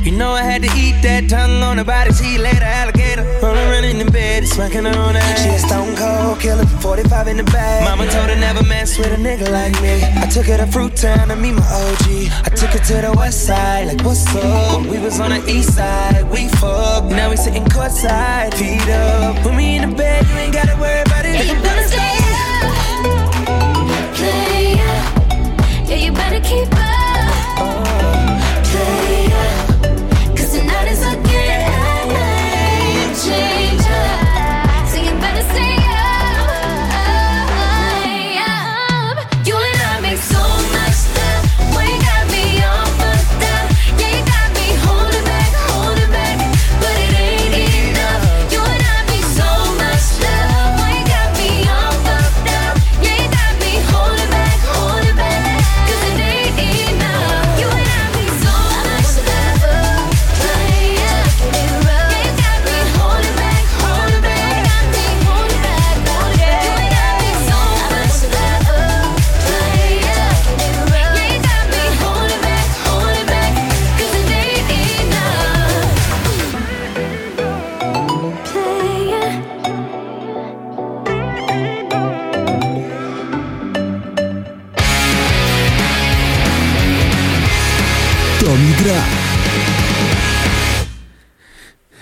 You 0.04 0.12
know 0.12 0.32
I 0.32 0.44
had 0.44 0.64
to 0.64 0.70
eat 0.76 1.02
that 1.04 1.30
tongue 1.30 1.64
on 1.64 1.78
her 1.78 1.86
body, 1.86 2.12
she 2.12 2.38
laid 2.38 2.62
a 2.62 2.66
alligator. 2.66 3.24
Rolling 3.42 3.68
around 3.72 3.86
in 3.86 4.00
the 4.00 4.12
bed, 4.12 4.48
smacking 4.48 4.84
her 4.84 5.00
on 5.00 5.14
the 5.14 5.20
ass. 5.20 5.44
She 5.44 5.50
a 5.50 5.60
stone 5.60 5.96
cold 5.96 6.40
killer, 6.42 6.66
45 6.66 7.28
in 7.30 7.38
the 7.38 7.44
bag. 7.44 7.86
Mama 7.86 8.12
told 8.12 8.30
her 8.30 8.36
never 8.36 8.64
mess 8.64 8.98
with 8.98 9.08
a 9.08 9.16
nigga 9.18 9.50
like 9.50 9.80
me. 9.82 10.04
I 10.04 10.28
took 10.28 10.46
her 10.48 10.58
to 10.58 10.68
Fruit 10.68 10.96
Town 10.96 11.30
to 11.30 11.38
meet 11.38 11.54
my 11.54 11.64
OG. 11.64 12.06
I 12.44 12.50
took 12.50 12.72
her 12.72 12.80
to 12.80 13.08
the 13.08 13.14
west 13.16 13.46
side, 13.46 13.88
like 13.88 14.04
what's 14.04 14.28
up? 14.36 14.86
We 14.86 15.00
was 15.00 15.20
on 15.22 15.30
the 15.30 15.42
east 15.50 15.76
side, 15.76 16.30
we 16.30 16.50
fucked. 16.60 17.12
Now 17.12 17.30
we 17.30 17.38
sitting 17.38 17.64
courtside, 17.66 18.54
feet 18.56 18.90
up. 18.90 19.42
Put 19.42 19.56
me 19.56 19.78
in 19.78 19.90
the 19.90 19.96
bed, 19.96 20.28
you 20.28 20.36
ain't 20.36 20.54
gotta 20.54 20.76
worry 20.82 21.09
about 21.48 21.84
it. 21.84 21.89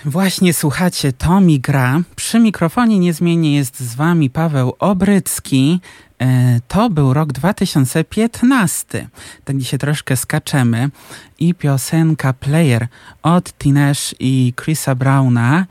Właśnie 0.08 0.52
słuchacie 0.52 1.12
Tomi 1.12 1.60
Gra. 1.60 2.00
Przy 2.16 2.40
mikrofonie 2.40 2.98
niezmiennie 2.98 3.56
jest 3.56 3.80
z 3.80 3.94
wami 3.94 4.30
Paweł 4.30 4.74
Obrycki. 4.78 5.80
E, 6.18 6.60
To 6.68 6.90
był 6.90 7.14
rok 7.14 7.32
2015. 7.32 9.08
Tak 9.44 9.56
dzisiaj 9.56 9.78
troszkę 9.78 10.16
skaczemy. 10.16 10.88
I 11.38 11.54
piosenka 11.54 12.32
Player 12.32 12.88
od 13.22 13.52
Tinesh 13.58 14.14
i 14.20 14.52
Chrisa 14.60 14.94
Browna. 14.94 15.66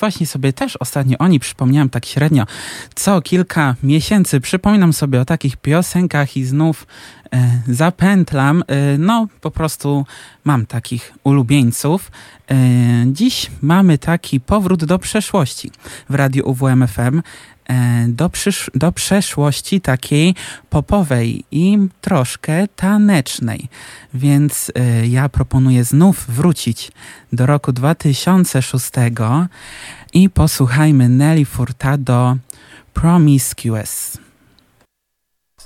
Właśnie 0.00 0.26
sobie 0.26 0.52
też 0.52 0.76
ostatnio 0.76 1.18
o 1.18 1.28
niej 1.28 1.40
przypomniałem 1.40 1.90
tak 1.90 2.06
średnio. 2.06 2.44
Co 2.94 3.20
kilka 3.20 3.74
miesięcy 3.82 4.40
przypominam 4.40 4.92
sobie 4.92 5.20
o 5.20 5.24
takich 5.24 5.56
piosenkach 5.56 6.36
i 6.36 6.44
znów 6.44 6.86
e, 7.32 7.60
zapętlam. 7.68 8.64
E, 8.66 8.98
no, 8.98 9.26
po 9.40 9.50
prostu 9.50 10.06
mam 10.44 10.66
takich 10.66 11.12
ulubieńców. 11.24 12.10
E, 12.50 12.54
dziś 13.06 13.50
mamy 13.62 13.98
taki 13.98 14.40
powrót 14.40 14.84
do 14.84 14.98
przeszłości 14.98 15.70
w 16.10 16.14
radiu 16.14 16.50
UWMFM. 16.50 17.22
E, 17.68 18.06
do, 18.08 18.28
przysz- 18.28 18.70
do 18.74 18.92
przeszłości 18.92 19.80
takiej 19.80 20.34
popowej 20.70 21.44
i 21.50 21.78
troszkę 22.00 22.68
tanecznej. 22.68 23.68
Więc 24.14 24.72
e, 24.74 25.06
ja 25.06 25.28
proponuję 25.28 25.84
znów 25.84 26.26
wrócić 26.28 26.92
do 27.32 27.46
roku 27.46 27.72
2006 27.72 28.90
i 30.12 30.30
posłuchajmy 30.30 31.08
Nelly 31.08 31.44
Furtado 31.44 32.36
Promiscuous. 32.94 34.18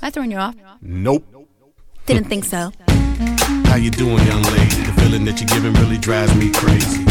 I 0.07 0.11
throwing 0.11 0.33
you 0.33 0.39
off? 0.39 0.55
Nope. 0.81 1.25
Didn't 2.07 2.29
think 2.29 2.45
so. 2.45 2.71
How 3.69 3.77
you 3.77 3.91
doing, 3.91 4.27
young 4.27 4.43
lady? 4.45 4.75
The 4.85 5.01
feeling 5.01 5.25
that 5.27 5.41
you're 5.41 5.55
giving 5.55 5.73
really 5.75 5.99
drives 5.99 6.35
me 6.35 6.49
crazy. 6.49 7.10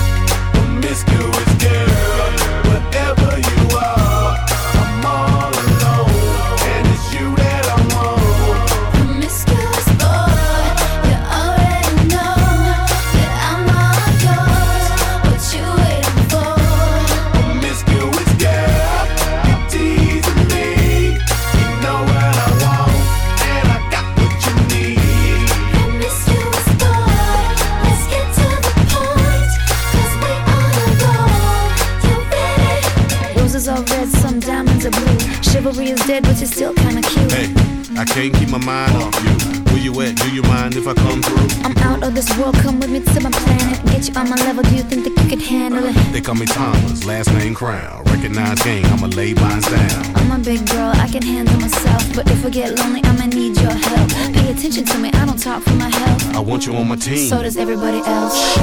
Handle 46.35 46.43
it? 46.43 46.49
They 46.49 46.55
call 46.55 46.65
me 46.65 46.81
Thomas, 46.81 47.05
last 47.05 47.31
name 47.33 47.53
Crown. 47.53 48.03
Recognize 48.05 48.61
gang, 48.63 48.85
I'ma 48.85 49.07
lay 49.07 49.33
mine 49.33 49.61
down. 49.61 50.15
I'm 50.15 50.31
a 50.31 50.43
big 50.43 50.65
girl, 50.67 50.91
I 50.95 51.07
can 51.07 51.21
handle 51.21 51.59
myself. 51.59 52.15
But 52.15 52.29
if 52.29 52.45
I 52.45 52.49
get 52.49 52.77
lonely, 52.77 53.01
I'ma 53.03 53.25
need 53.25 53.57
your 53.57 53.71
help. 53.71 54.09
Pay 54.33 54.51
attention 54.51 54.85
to 54.85 54.97
me, 54.97 55.09
I 55.13 55.25
don't 55.25 55.39
talk 55.39 55.63
for 55.63 55.75
my 55.75 55.89
health. 55.89 56.35
I 56.35 56.39
want 56.39 56.65
you 56.65 56.75
on 56.75 56.87
my 56.87 56.95
team. 56.95 57.29
So 57.29 57.41
does 57.41 57.57
everybody 57.57 57.99
else. 58.05 58.57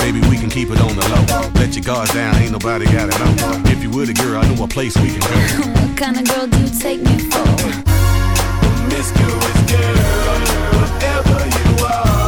Baby, 0.00 0.20
we 0.28 0.36
can 0.36 0.50
keep 0.50 0.70
it 0.70 0.80
on 0.80 0.94
the 0.96 1.06
low. 1.08 1.50
Let 1.60 1.74
your 1.74 1.84
guards 1.84 2.12
down, 2.14 2.34
ain't 2.36 2.52
nobody 2.52 2.84
gotta 2.86 3.16
know. 3.18 3.70
If 3.70 3.82
you 3.82 3.90
were 3.90 4.06
the 4.06 4.14
girl, 4.14 4.40
I 4.40 4.48
know 4.54 4.64
a 4.64 4.68
place 4.68 4.96
we 4.96 5.10
can 5.10 5.20
go. 5.20 5.80
what 5.80 5.96
kind 5.96 6.16
of 6.18 6.24
girl 6.28 6.46
do 6.46 6.58
you 6.60 6.68
take 6.78 7.00
me 7.02 7.18
for? 7.18 7.44
Promiscuous 8.60 9.58
girl, 9.70 9.96
whatever 10.78 11.38
you 11.56 11.84
are, 11.84 12.19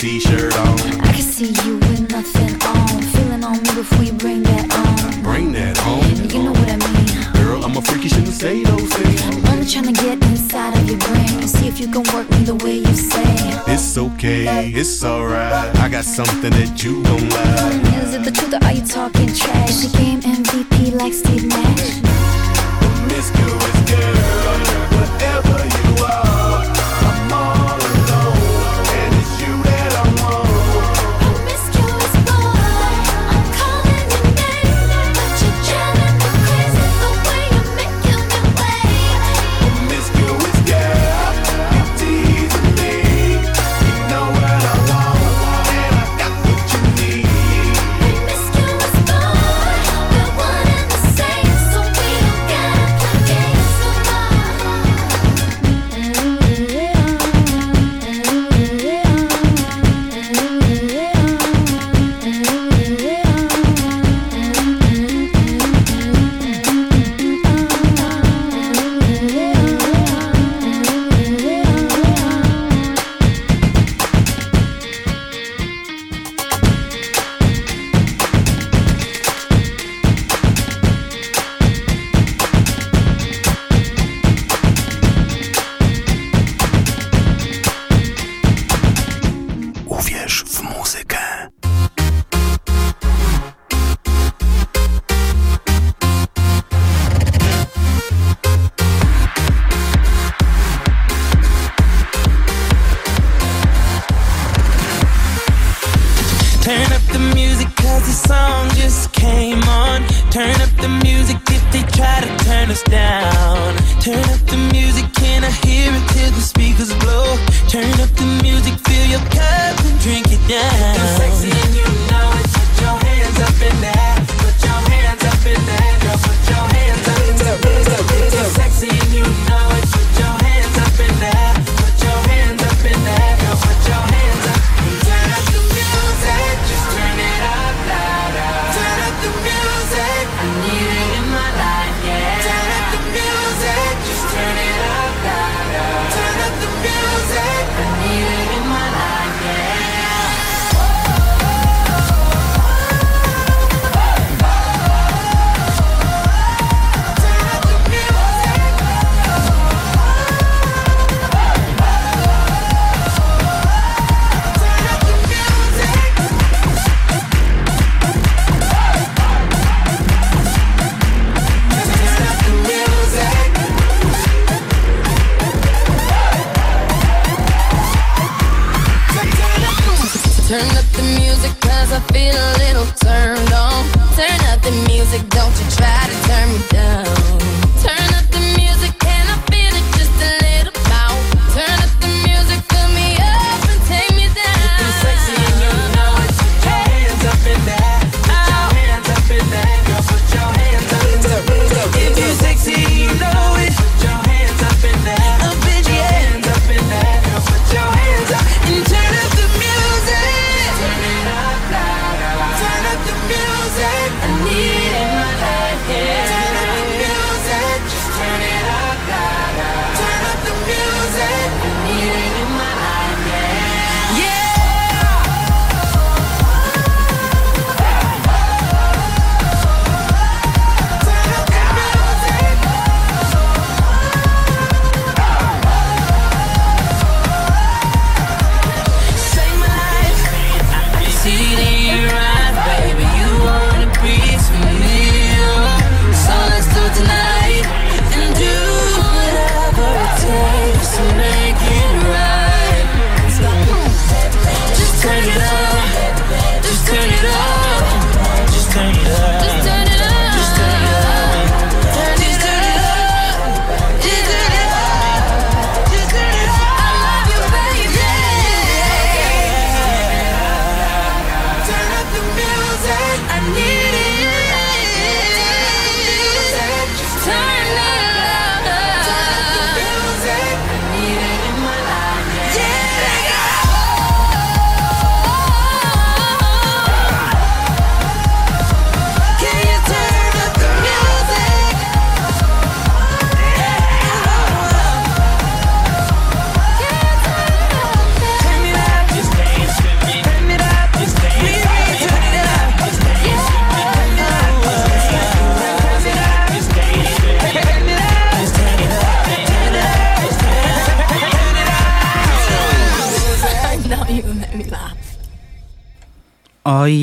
t-shirt 0.00 0.56
on. 0.56 0.80
I 1.02 1.12
can 1.12 1.20
see 1.20 1.52
you 1.62 1.76
with 1.76 2.10
nothing 2.10 2.54
on. 2.62 3.02
Feeling 3.12 3.44
on 3.44 3.62
me 3.62 3.74
before 3.74 4.02
you 4.02 4.14
bring 4.14 4.42
that 4.44 4.72
on. 4.72 5.22
Bring 5.22 5.52
that 5.52 5.76
home. 5.76 6.02
You 6.24 6.44
know 6.44 6.52
what 6.52 6.70
I 6.70 6.76
mean. 6.80 7.44
Girl, 7.44 7.62
I'm 7.62 7.76
a 7.76 7.82
freak, 7.82 8.04
you 8.04 8.08
shouldn't 8.08 8.32
say 8.32 8.64
those 8.64 8.90
things. 8.94 9.20
I'm 9.26 9.44
only 9.52 9.66
trying 9.66 9.92
to 9.92 9.92
get 9.92 10.24
inside 10.24 10.74
of 10.78 10.88
your 10.88 10.98
brain 11.00 11.40
and 11.40 11.50
see 11.50 11.68
if 11.68 11.78
you 11.78 11.86
can 11.92 12.02
work 12.14 12.30
me 12.30 12.44
the 12.44 12.54
way 12.64 12.76
you 12.76 12.94
say. 12.94 13.28
It's 13.68 13.98
okay, 13.98 14.70
it's 14.70 15.04
alright. 15.04 15.76
I 15.76 15.90
got 15.90 16.06
something 16.06 16.50
that 16.50 16.82
you 16.82 17.02
gon' 17.02 17.28
like. 17.28 18.02
Is 18.02 18.14
it 18.14 18.24
the 18.24 18.30
truth 18.30 18.54
or 18.54 18.64
are 18.64 18.72
you 18.72 18.86
talking 18.86 19.34
trash? 19.34 19.82
Your 19.84 19.92
game 20.00 20.22
MVP 20.22 20.94
like 20.94 21.12
Steve 21.12 21.44
Nash? 21.44 22.09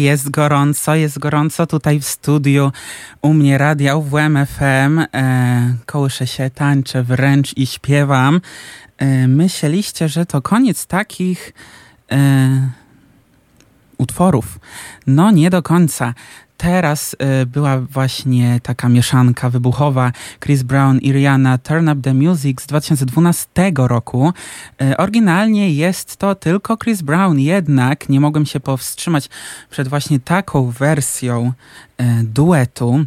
Jest 0.08 0.30
gorąco, 0.30 0.96
jest 0.96 1.20
gorąco 1.20 1.68
tutaj 1.68 2.00
w 2.00 2.06
studiu 2.06 2.72
u 3.22 3.34
mnie 3.34 3.58
radia 3.58 3.98
WMFM. 3.98 5.00
E, 5.00 5.76
kołyszę 5.86 6.28
się, 6.28 6.50
tańczę 6.50 7.04
wręcz 7.04 7.58
i 7.58 7.68
śpiewam. 7.68 8.42
E, 8.98 9.28
myśleliście, 9.28 10.10
że 10.10 10.26
to 10.26 10.42
koniec 10.42 10.86
takich... 10.86 11.54
E, 12.12 12.70
utworów. 13.98 14.60
No 15.08 15.32
nie 15.32 15.50
do 15.50 15.62
końca 15.62 16.14
teraz 16.58 17.16
y, 17.42 17.46
była 17.46 17.80
właśnie 17.80 18.60
taka 18.64 18.90
mieszanka 18.90 19.50
wybuchowa 19.50 20.12
Chris 20.40 20.64
Brown 20.64 21.00
i 21.00 21.12
Rihanna 21.12 21.58
Turn 21.58 21.90
Up 21.90 22.02
The 22.02 22.14
Music 22.14 22.62
z 22.62 22.68
2012 22.68 23.48
roku. 23.78 24.34
Y, 24.82 24.98
oryginalnie 24.98 25.72
jest 25.72 26.18
to 26.18 26.36
tylko 26.36 26.78
Chris 26.78 27.02
Brown, 27.02 27.40
jednak 27.40 28.10
nie 28.10 28.20
mogłem 28.20 28.46
się 28.46 28.60
powstrzymać 28.60 29.30
przed 29.70 29.88
właśnie 29.88 30.20
taką 30.20 30.72
wersją 30.72 31.54
y, 32.02 32.04
duetu 32.24 33.06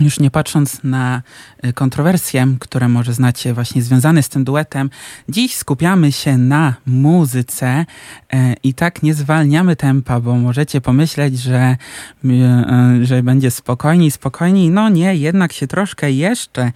już 0.00 0.20
nie 0.20 0.30
patrząc 0.30 0.84
na 0.84 1.22
y, 1.64 1.72
kontrowersje, 1.72 2.46
które 2.60 2.88
może 2.88 3.12
znacie 3.12 3.54
właśnie 3.54 3.82
związane 3.82 4.22
z 4.22 4.28
tym 4.28 4.44
duetem, 4.44 4.90
dziś 5.28 5.54
skupiamy 5.54 6.12
się 6.12 6.38
na 6.38 6.74
muzyce 6.86 7.86
e, 8.32 8.54
i 8.62 8.74
tak 8.74 9.02
nie 9.02 9.14
zwalniamy 9.14 9.76
tempa, 9.76 10.20
bo 10.20 10.36
możecie 10.36 10.80
pomyśleć, 10.80 11.38
że, 11.38 11.76
y, 12.24 12.28
y, 13.02 13.06
że 13.06 13.22
będzie 13.22 13.50
spokojniej, 13.50 14.10
spokojniej. 14.10 14.70
No 14.70 14.88
nie, 14.88 15.16
jednak 15.16 15.52
się 15.52 15.66
troszkę 15.66 16.12
jeszcze, 16.12 16.72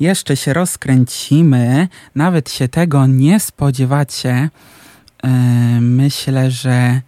jeszcze 0.00 0.36
się 0.36 0.52
rozkręcimy. 0.52 1.88
Nawet 2.14 2.50
się 2.50 2.68
tego 2.68 3.06
nie 3.06 3.40
spodziewacie. 3.40 4.50
E, 5.24 5.30
myślę, 5.80 6.50
że 6.50 7.00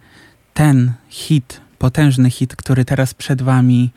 ten 0.53 0.93
hit, 1.09 1.61
potężny 1.77 2.29
hit, 2.29 2.55
który 2.55 2.85
teraz 2.85 3.13
przed 3.13 3.41
wami 3.41 3.91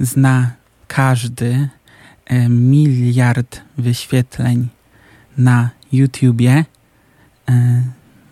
zna 0.00 0.57
każdy 0.88 1.68
e, 2.26 2.48
miliard 2.48 3.60
wyświetleń 3.78 4.68
na 5.38 5.70
YouTubie. 5.92 6.64
E, 7.48 7.82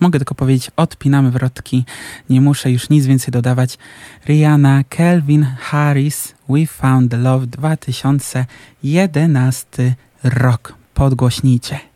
mogę 0.00 0.18
tylko 0.18 0.34
powiedzieć, 0.34 0.70
odpinamy 0.76 1.30
wrotki, 1.30 1.84
nie 2.30 2.40
muszę 2.40 2.70
już 2.70 2.90
nic 2.90 3.06
więcej 3.06 3.32
dodawać. 3.32 3.78
Rihanna, 4.26 4.84
Kelvin 4.88 5.46
Harris, 5.58 6.34
We 6.48 6.66
Found 6.66 7.12
Love 7.12 7.46
2011 7.46 9.94
rok. 10.24 10.74
Podgłośnijcie. 10.94 11.95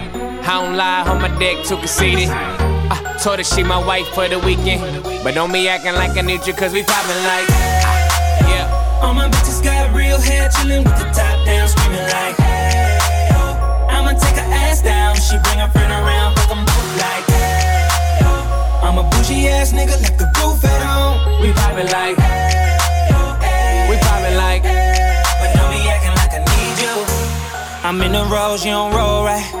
I 0.51 0.59
don't 0.59 0.75
lie 0.75 1.07
on 1.07 1.21
my 1.21 1.31
dick, 1.39 1.63
too 1.63 1.77
conceited. 1.77 2.27
I 2.27 3.15
told 3.23 3.39
her 3.39 3.43
she 3.43 3.63
my 3.63 3.79
wife 3.79 4.05
for 4.09 4.27
the 4.27 4.37
weekend. 4.39 4.83
But 5.23 5.33
don't 5.33 5.53
be 5.53 5.69
acting 5.69 5.93
like 5.93 6.17
I 6.17 6.21
need 6.27 6.45
you, 6.45 6.51
cause 6.51 6.73
we 6.73 6.83
poppin' 6.83 7.23
like. 7.23 7.47
Yeah. 8.51 8.99
All 9.01 9.13
my 9.13 9.29
bitches 9.29 9.63
got 9.63 9.95
real 9.95 10.19
hair, 10.19 10.49
chillin' 10.49 10.83
with 10.83 10.99
the 10.99 11.07
top 11.15 11.39
down, 11.47 11.69
screaming 11.69 12.03
like, 12.03 12.35
hey, 12.35 12.99
oh. 13.31 13.87
I'ma 13.95 14.11
take 14.11 14.35
her 14.35 14.51
ass 14.51 14.81
down. 14.81 15.15
She 15.15 15.39
bring 15.39 15.59
her 15.63 15.71
friend 15.71 15.87
around, 15.87 16.35
fuck 16.35 16.51
'em 16.51 16.65
both 16.67 16.99
like, 16.99 17.25
hey, 17.31 17.87
oh. 18.27 18.83
I'm 18.83 18.97
a 18.99 19.07
bougie 19.07 19.47
ass 19.47 19.71
nigga, 19.71 19.95
left 20.03 20.19
the 20.19 20.27
roof 20.35 20.59
at 20.67 20.83
home. 20.83 21.39
We 21.39 21.53
poppin' 21.53 21.87
like. 21.95 22.19
We 23.87 23.95
poppin' 24.03 24.35
like. 24.35 24.63
But 25.39 25.55
don't 25.55 25.71
be 25.71 25.79
acting 25.87 26.15
like 26.19 26.33
I 26.35 26.43
need 26.43 26.75
you. 26.83 26.95
I'm 27.87 28.01
in 28.01 28.11
the 28.11 28.25
rose, 28.25 28.65
you 28.65 28.71
don't 28.71 28.93
roll 28.93 29.23
right. 29.23 29.60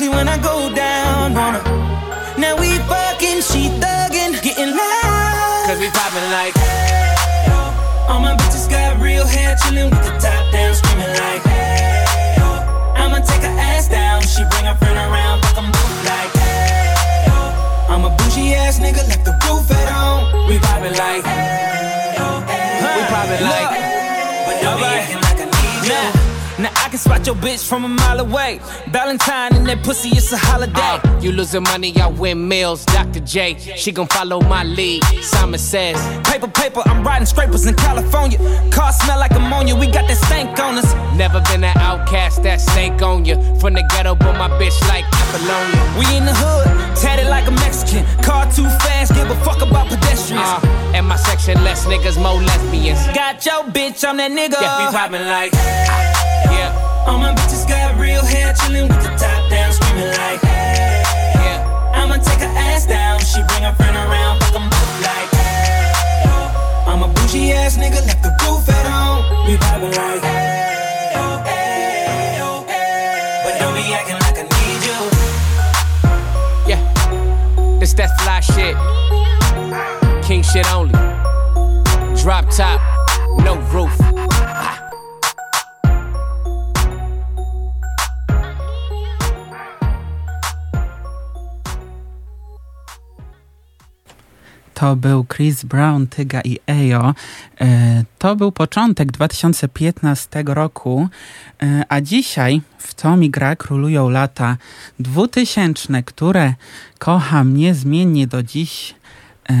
Especially 0.00 0.16
when 0.16 0.28
I 0.28 0.38
go 0.40 0.74
down 0.74 1.36
on 1.36 1.54
her. 1.54 1.64
Now 2.38 2.56
we 2.56 2.78
fucking, 2.88 3.42
she 3.42 3.68
thuggin', 3.80 4.40
getting 4.42 4.72
loud. 4.72 5.64
Cause 5.66 5.78
we 5.78 5.90
poppin' 5.90 6.30
like. 6.32 6.54
All 8.08 8.20
my 8.20 8.34
bitches 8.36 8.68
got 8.68 9.00
real 9.00 9.26
hair, 9.26 9.56
chillin' 9.56 9.90
with 9.90 10.02
the 10.02 10.12
top 10.18 10.52
down, 10.52 10.74
screaming 10.74 11.14
like, 11.20 11.42
hey, 11.44 12.34
oh. 12.38 12.94
I'ma 12.96 13.18
take 13.20 13.42
her 13.42 13.56
ass 13.58 13.88
down. 13.88 14.22
She 14.22 14.42
bring 14.50 14.64
her 14.64 14.74
friend 14.76 14.96
around, 14.96 15.42
fuck 15.42 15.58
'em 15.58 15.70
both 15.70 16.04
like, 16.08 16.32
hey, 16.32 17.26
oh. 17.28 17.88
I'm 17.90 18.04
a 18.04 18.10
bougie 18.16 18.54
ass 18.54 18.80
nigga, 18.80 19.06
left 19.06 19.24
the 19.24 19.36
roof 19.46 19.70
at 19.70 19.88
home. 19.92 20.48
We 20.48 20.58
poppin' 20.58 20.96
like. 20.96 21.24
We 22.96 23.02
poppin' 23.12 23.44
like. 23.44 23.79
Now 26.60 26.70
I 26.76 26.90
can 26.90 26.98
spot 26.98 27.24
your 27.26 27.36
bitch 27.36 27.66
from 27.66 27.84
a 27.84 27.88
mile 27.88 28.20
away. 28.20 28.60
Valentine 28.88 29.54
and 29.54 29.66
that 29.66 29.82
pussy, 29.82 30.10
it's 30.10 30.30
a 30.30 30.36
holiday. 30.36 30.72
Uh, 30.76 31.20
you 31.20 31.32
losing 31.32 31.62
money, 31.62 31.96
I 31.96 32.08
win 32.08 32.46
meals. 32.46 32.84
Dr. 32.84 33.20
J, 33.20 33.56
she 33.76 33.92
gon' 33.92 34.08
follow 34.08 34.42
my 34.42 34.62
lead. 34.64 35.02
Simon 35.22 35.58
says, 35.58 35.96
Paper, 36.28 36.48
paper, 36.48 36.82
I'm 36.84 37.02
riding 37.02 37.24
scrapers 37.24 37.64
in 37.64 37.74
California. 37.76 38.38
Car 38.70 38.92
smell 38.92 39.18
like 39.18 39.30
ammonia, 39.30 39.74
we 39.74 39.86
got 39.86 40.06
that 40.08 40.18
stank 40.18 40.58
on 40.58 40.76
us. 40.76 40.92
Never 41.16 41.40
been 41.48 41.64
an 41.64 41.76
outcast, 41.78 42.42
that 42.42 42.60
stank 42.60 43.00
on 43.00 43.24
you. 43.24 43.36
From 43.58 43.72
the 43.72 43.84
ghetto, 43.88 44.14
but 44.14 44.36
my 44.36 44.50
bitch 44.60 44.78
like 44.88 45.06
Apollonia. 45.06 45.80
We 45.98 46.04
in 46.14 46.26
the 46.26 46.34
hood, 46.34 46.66
tatted 46.96 47.28
like 47.28 47.46
a 47.48 47.52
Mexican. 47.52 48.04
And 51.50 51.64
less 51.64 51.86
niggas, 51.86 52.16
more 52.22 52.40
lesbians. 52.40 53.04
Got 53.08 53.44
your 53.44 53.64
bitch, 53.64 54.06
I'm 54.06 54.16
that 54.18 54.30
nigga. 54.30 54.60
Yeah, 54.60 54.86
we 54.86 54.92
poppin' 54.94 55.26
like, 55.26 55.52
yeah. 56.54 57.06
All 57.06 57.18
my 57.18 57.34
bitches 57.34 57.66
got 57.66 57.98
real 57.98 58.24
hair, 58.24 58.54
chillin' 58.54 58.88
with 58.88 59.02
the 59.02 59.10
top 59.18 59.50
down, 59.50 59.72
screaming 59.72 60.14
like, 60.14 60.40
hey, 60.46 61.02
yeah. 61.42 61.92
I'ma 61.94 62.16
take 62.22 62.38
her 62.38 62.54
ass 62.54 62.86
down. 62.86 63.18
She 63.20 63.42
bring 63.50 63.62
her 63.66 63.74
friend 63.74 63.96
around, 63.96 64.38
fuck 64.40 64.54
'em 64.54 64.70
both 64.70 65.02
like, 65.02 65.30
hey, 65.34 65.90
oh. 66.30 66.86
I'm 66.86 67.02
a 67.02 67.08
bougie 67.08 67.52
ass 67.52 67.76
nigga, 67.76 68.00
left 68.06 68.22
the 68.22 68.30
roof 68.46 68.68
at 68.68 68.86
home. 68.86 69.26
We 69.46 69.56
vibing 69.56 69.94
like, 69.96 70.22
hey, 70.22 71.12
oh, 71.18 71.42
hey, 71.50 72.38
oh, 72.46 72.64
hey. 72.68 73.42
But 73.42 73.58
don't 73.58 73.74
be 73.74 73.82
acting 73.90 74.20
like 74.22 74.38
I 74.38 74.46
need 74.46 74.82
you. 74.86 74.98
Yeah, 76.70 76.80
this 77.80 77.92
that 77.94 78.10
fly 78.20 78.38
shit. 78.38 78.76
King 80.24 80.42
shit 80.44 80.70
only. 80.72 80.94
Drop 82.22 82.44
top, 82.54 82.80
no 83.44 83.56
roof. 83.72 83.96
To 94.74 94.96
był 94.96 95.24
Chris 95.24 95.64
Brown, 95.64 96.06
Tyga 96.06 96.40
i 96.44 96.58
Ejo. 96.66 97.14
E, 97.60 98.04
To 98.18 98.36
był 98.36 98.52
początek 98.52 99.12
2015 99.12 100.42
roku, 100.46 101.08
e, 101.62 101.82
a 101.88 102.00
dzisiaj 102.00 102.60
w 102.78 102.94
to 102.94 103.16
mi 103.16 103.30
gra 103.30 103.56
królują 103.56 104.08
lata 104.10 104.56
2000, 104.98 106.02
które 106.02 106.54
kocham 106.98 107.56
niezmiennie 107.56 108.26
do 108.26 108.42
dziś 108.42 108.94
e, 109.50 109.54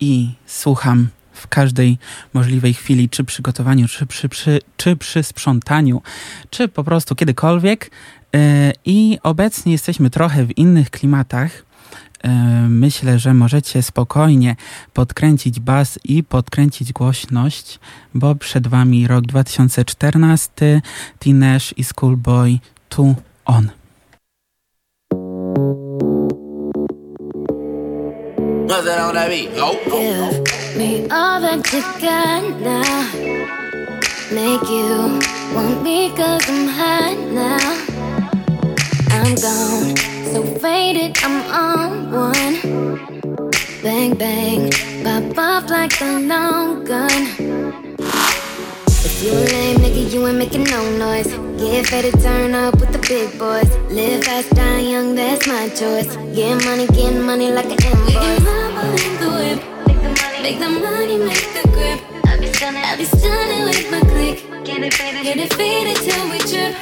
i 0.00 0.34
słucham 0.46 1.08
w 1.34 1.48
każdej 1.48 1.98
możliwej 2.34 2.74
chwili, 2.74 3.08
czy 3.08 3.24
przy 3.24 3.42
gotowaniu, 3.42 3.88
czy 3.88 4.06
przy, 4.06 4.28
przy, 4.28 4.60
czy 4.76 4.96
przy 4.96 5.22
sprzątaniu, 5.22 6.02
czy 6.50 6.68
po 6.68 6.84
prostu 6.84 7.14
kiedykolwiek. 7.14 7.90
E, 8.34 8.72
I 8.84 9.18
obecnie 9.22 9.72
jesteśmy 9.72 10.10
trochę 10.10 10.44
w 10.44 10.58
innych 10.58 10.90
klimatach. 10.90 11.64
E, 12.22 12.54
Myślę, 12.68 13.18
że 13.18 13.34
możecie 13.34 13.82
spokojnie 13.82 14.56
podkręcić 14.92 15.60
bas 15.60 15.98
i 16.04 16.24
podkręcić 16.24 16.92
głośność, 16.92 17.78
bo 18.14 18.34
przed 18.34 18.66
wami 18.66 19.06
rok 19.06 19.26
2014, 19.26 20.82
Teenage 21.18 21.66
i 21.76 21.84
Schoolboy 21.84 22.58
2 22.90 23.14
On. 23.44 23.70
What's 28.64 28.86
that 28.86 28.98
on 28.98 29.14
that 29.14 29.28
beat? 29.28 29.50
Oh. 29.56 29.76
Give 29.84 30.76
me 30.78 31.02
all 31.10 31.38
that 31.38 31.60
you 31.70 31.82
got 32.00 32.42
now. 32.64 33.04
Make 34.32 34.64
you 34.70 35.20
want 35.54 35.82
me 35.82 36.08
cause 36.16 36.48
I'm 36.48 36.66
hot 36.68 37.18
now. 37.28 37.60
I'm 39.10 39.34
gone, 39.36 39.96
so 40.32 40.42
faded, 40.58 41.18
I'm 41.22 41.36
on 41.52 42.10
one. 42.10 43.52
Bang, 43.82 44.14
bang, 44.14 44.72
pop 45.04 45.38
off 45.38 45.68
like 45.68 46.00
a 46.00 46.20
long 46.20 46.84
gun. 46.84 47.94
You 49.24 49.32
a 49.32 49.40
lame 49.56 49.78
nigga, 49.78 50.12
you 50.12 50.26
ain't 50.26 50.36
making 50.36 50.64
no 50.64 50.98
noise. 50.98 51.28
Get 51.58 51.90
ready 51.90 52.10
to 52.10 52.20
turn 52.20 52.54
up 52.54 52.78
with 52.78 52.92
the 52.92 52.98
big 53.08 53.38
boys. 53.38 53.70
Live 53.90 54.22
fast, 54.22 54.50
die 54.50 54.80
young, 54.80 55.14
that's 55.14 55.46
my 55.46 55.70
choice. 55.70 56.14
Get 56.36 56.62
money, 56.66 56.86
get 56.88 57.14
money 57.14 57.50
like 57.50 57.64
an 57.64 57.80
invoice. 57.88 58.44
in 59.06 59.14
the 59.22 59.30
whip. 59.32 59.60
Make 60.42 60.58
the 60.58 60.68
money, 60.68 61.16
make 61.16 61.48
the 61.56 61.64
grip. 61.72 62.00
I 62.26 62.36
be 62.38 62.52
stunning, 62.52 62.84
I 62.84 62.96
be 62.98 63.06
stunning 63.06 63.64
with 63.64 63.90
my 63.90 64.00
click. 64.00 64.44
Get 64.62 64.82
it 64.82 65.54
faded, 65.54 65.96
till 66.04 66.24
we 66.28 66.38
trip. 66.40 66.74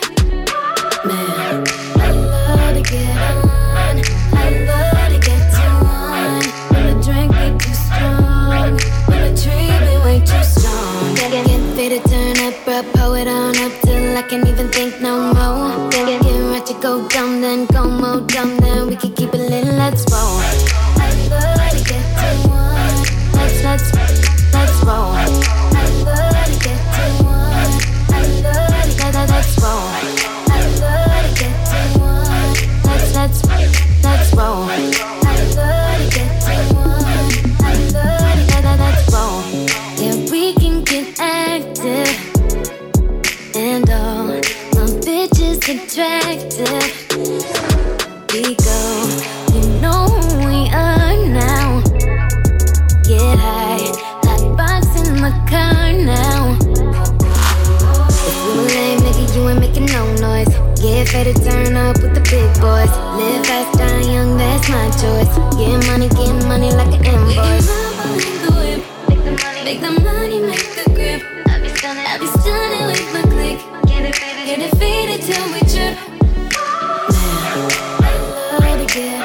Man, 1.06 1.62
I 1.94 2.10
love 2.10 2.74
to 2.74 2.82
get 2.82 3.18
on. 3.22 4.02
I 4.34 4.50
love 4.66 5.12
to 5.14 5.18
get 5.28 5.42
too 5.54 5.74
on. 5.86 6.42
When 6.74 6.82
the 6.90 7.04
drink 7.06 7.30
be 7.38 7.64
too 7.64 7.74
strong. 7.86 8.74
When 9.06 9.20
the 9.30 9.40
tree 9.40 9.70
be 9.86 9.94
way 10.02 10.18
too 10.26 10.42
strong. 10.42 11.14
Get, 11.14 11.30
get, 11.30 11.46
get 11.46 11.76
faded, 11.76 12.04
turn 12.06 12.31
bro. 12.64 12.82
Pull 12.92 13.28
on 13.28 13.56
up 13.56 13.72
till 13.82 14.16
I 14.16 14.22
can't 14.22 14.46
even 14.46 14.68
think 14.68 15.00
no 15.00 15.32
more. 15.34 15.90
Get, 15.90 16.06
get, 16.06 16.22
get 16.22 16.40
ratchet, 16.50 16.80
go 16.80 17.08
dumb, 17.08 17.40
then 17.40 17.66
go 17.66 17.88
more 17.88 18.20
dumb, 18.26 18.56
then 18.58 18.88
we 18.88 18.96
can 18.96 19.12
keep 19.12 19.32
it 19.34 19.38
lit, 19.38 19.66
let's 19.66 20.04
roll. 20.10 20.38
I 20.98 21.10
love 21.30 21.70
to 21.70 21.84
get 21.84 22.04
too 22.20 22.50
on. 22.50 23.04
Let's, 23.34 23.92
let's, 23.92 24.52
let's 24.52 24.84
roll. 24.84 25.61
Attractive. 45.92 47.18
We 48.32 48.54
go, 48.56 48.80
you 49.52 49.80
know 49.80 50.08
who 50.08 50.46
we 50.48 50.70
are 50.72 51.16
now. 51.28 51.82
Get 53.04 53.38
high, 53.38 53.92
hot 54.24 54.56
box 54.56 54.86
in 54.96 55.20
my 55.20 55.32
car 55.50 55.92
now. 55.92 56.56
If 58.08 58.36
you 58.40 58.52
a 58.52 58.64
lame 58.72 59.00
nigga, 59.00 59.36
you 59.36 59.48
ain't 59.50 59.60
making 59.60 59.86
no 59.86 60.06
noise. 60.14 60.48
Get 60.80 61.12
ready 61.12 61.34
to 61.34 61.44
turn 61.44 61.76
up 61.76 62.00
with 62.00 62.14
the 62.14 62.22
big 62.24 62.48
boys. 62.60 62.88
Live 63.20 63.46
fast, 63.46 63.78
die 63.78 64.12
young, 64.12 64.38
that's 64.38 64.68
my 64.70 64.88
choice. 64.96 65.28
Get 65.58 65.76
money, 65.88 66.08
get 66.08 66.32
money 66.48 66.70
like 66.72 66.88
an 66.88 67.04
invoice. 67.04 67.66
the. 67.66 68.82
Make 69.64 69.80
the 69.80 69.90
money, 69.90 70.40
make 70.40 70.74
the 70.74 70.90
grip. 70.94 71.22
I 71.48 71.60
be 71.60 71.68
stunning, 71.68 72.06
I 72.06 72.18
be 72.18 72.26
stunning, 72.26 72.81
till 75.24 75.52
we 75.52 75.60
trip. 75.60 75.96
I 78.02 78.12
love 78.58 78.78
to 78.78 78.86
get. 78.92 79.22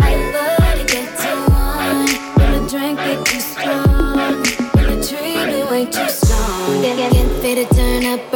I 0.00 0.12
love 0.34 0.76
to 0.78 0.84
get 0.92 1.08
too 1.20 1.40
on. 1.52 2.06
When 2.36 2.50
the 2.52 2.60
drink 2.68 2.96
too 3.24 3.40
strong. 3.40 4.64
Tree 5.04 5.36
be 5.44 5.60
way 5.70 5.84
too 5.84 6.08
strong. 6.08 6.80
Get, 6.80 7.70
turn 7.72 8.04
up, 8.06 8.32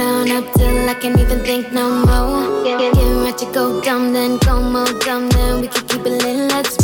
on 0.00 0.30
up 0.30 0.52
till 0.54 0.88
I 0.88 0.94
can't 0.94 1.18
even 1.18 1.40
think 1.40 1.72
no 1.72 1.88
more. 2.04 2.64
Get, 2.64 2.94
ratchet, 3.24 3.52
go 3.52 3.80
dumb, 3.80 4.12
then 4.12 4.38
go 4.38 4.60
more 4.60 4.92
dumb, 5.00 5.28
then 5.28 5.60
we 5.60 5.68
can 5.68 5.86
keep 5.86 6.06
it 6.06 6.22
lit, 6.22 6.50
let's 6.50 6.79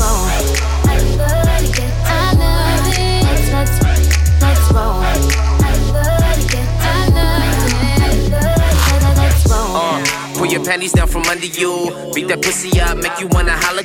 panties 10.67 10.93
down 10.93 11.07
from 11.07 11.23
under 11.31 11.47
you. 11.47 12.11
Beat 12.13 12.29
that 12.29 12.43
pussy 12.43 12.81
up, 12.81 12.99
make 12.99 13.19
you 13.21 13.29
wanna 13.29 13.53
holla. 13.53 13.77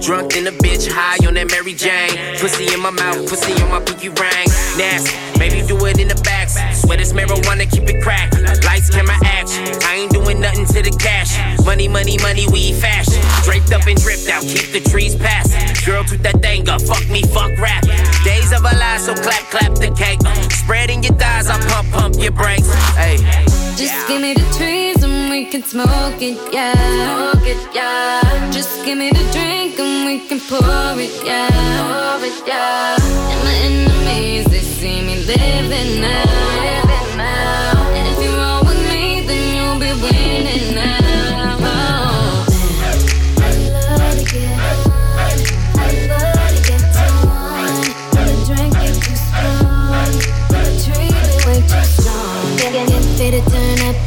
Drunk 0.00 0.34
in 0.34 0.46
a 0.46 0.50
bitch, 0.50 0.88
high 0.88 1.20
on 1.26 1.34
that 1.34 1.50
Mary 1.50 1.74
Jane. 1.74 2.16
Pussy 2.40 2.72
in 2.72 2.80
my 2.80 2.90
mouth, 2.90 3.28
pussy 3.28 3.52
on 3.62 3.68
my 3.68 3.80
pinky 3.80 4.08
ring. 4.08 4.48
Nasty, 4.78 5.12
maybe 5.38 5.60
do 5.66 5.76
it 5.84 6.00
in 6.00 6.08
the 6.08 6.20
back. 6.24 6.48
Swear 6.48 6.96
this 6.96 7.12
marijuana, 7.12 7.70
keep 7.70 7.84
it 7.84 8.02
cracked. 8.02 8.40
Lights, 8.64 8.88
camera, 8.88 9.14
action. 9.24 9.66
I 9.84 9.96
ain't 9.96 10.12
doing 10.12 10.40
nothing 10.40 10.64
to 10.66 10.82
the 10.82 10.90
cash. 10.96 11.36
Money, 11.66 11.86
money, 11.86 12.16
money, 12.18 12.46
we 12.48 12.72
fashion. 12.72 13.20
Draped 13.44 13.72
up 13.72 13.86
and 13.86 14.00
dripped 14.00 14.28
out, 14.28 14.42
keep 14.42 14.72
the 14.72 14.80
trees 14.88 15.14
passing. 15.14 15.60
Girl, 15.84 16.02
toot 16.02 16.22
that 16.22 16.40
thing 16.40 16.68
up, 16.68 16.80
fuck 16.80 17.06
me, 17.10 17.22
fuck 17.22 17.52
rap. 17.58 17.84
Days 18.24 18.52
of 18.52 18.64
a 18.64 18.74
lives, 18.74 19.04
so 19.04 19.14
clap, 19.14 19.44
clap 19.52 19.74
the 19.74 19.92
cake. 19.92 20.20
Spreading 20.50 21.02
your 21.02 21.14
thighs, 21.14 21.48
I 21.48 21.60
pump, 21.68 21.92
pump 21.92 22.14
your 22.18 22.32
brakes. 22.32 22.72
Hey. 22.96 23.45
Just 23.76 24.08
give 24.08 24.22
me 24.22 24.32
the 24.32 24.46
trees 24.56 25.02
and 25.02 25.28
we 25.28 25.44
can 25.44 25.62
smoke 25.62 26.22
it, 26.22 26.38
yeah. 26.50 26.72
Smoke 26.72 27.46
it, 27.46 27.74
yeah. 27.74 28.50
Just 28.50 28.82
give 28.86 28.96
me 28.96 29.10
the 29.10 29.24
drink 29.32 29.78
and 29.78 30.06
we 30.06 30.26
can 30.26 30.40
pour 30.40 30.98
it, 30.98 31.12
yeah. 31.22 31.50
Pour 31.76 32.24
it, 32.24 32.46
yeah. 32.46 32.96
And 32.96 33.44
my 33.44 33.54
enemies, 33.68 34.46
they 34.46 34.60
see 34.60 35.02
me 35.02 35.16
living 35.26 36.00
now. 36.00 36.24
Living 36.62 37.18
now. 37.18 37.75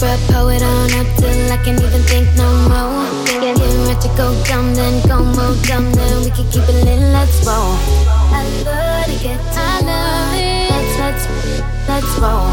Turn 0.10 0.19
up, 0.19 0.27
bro. 0.27 0.40
Pull 0.40 0.49
it 0.49 0.64
on 0.64 0.91
up 0.94 1.07
till 1.18 1.52
I 1.52 1.57
can't 1.64 1.81
even 1.81 2.02
think 2.03 2.27
no 2.36 2.49
more. 2.69 3.26
Get, 3.26 3.41
get, 3.41 3.57
get 3.57 3.88
ratchet, 3.88 4.18
go 4.18 4.44
dumb, 4.45 4.73
then 4.76 5.07
go 5.07 5.23
more 5.23 5.56
dumb, 5.64 5.91
then 5.94 6.23
we 6.23 6.31
can 6.31 6.49
keep 6.52 6.64
it 6.64 6.86
lit, 6.86 6.99
let's 7.14 7.45
roll. 7.45 7.76
I 8.31 8.44
love 8.65 9.06
to 9.06 9.23
get 9.23 9.40
too 9.53 9.60
I 9.60 9.81
love 9.81 10.36
it. 10.36 10.69
Let's, 10.72 10.94
let's, 10.99 11.23
let's 11.88 12.19
roll. 12.19 12.49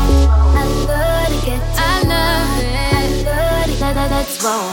I 0.55 0.65
love 0.89 1.29
to 1.29 1.47
get 1.47 1.61
too 1.77 1.83
I 1.83 2.03
love 2.13 2.63
it. 2.63 2.77
I 2.93 3.07
love 3.25 3.65
to, 3.65 3.81
let, 3.81 3.97
let, 3.97 4.11
let's 4.11 4.43
roll. 4.45 4.71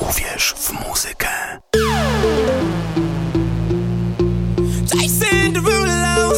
Uwierz 0.00 0.54
w 0.54 0.72
muzykę. 0.72 1.58
Jason 4.94 5.52
Derulo. 5.52 6.32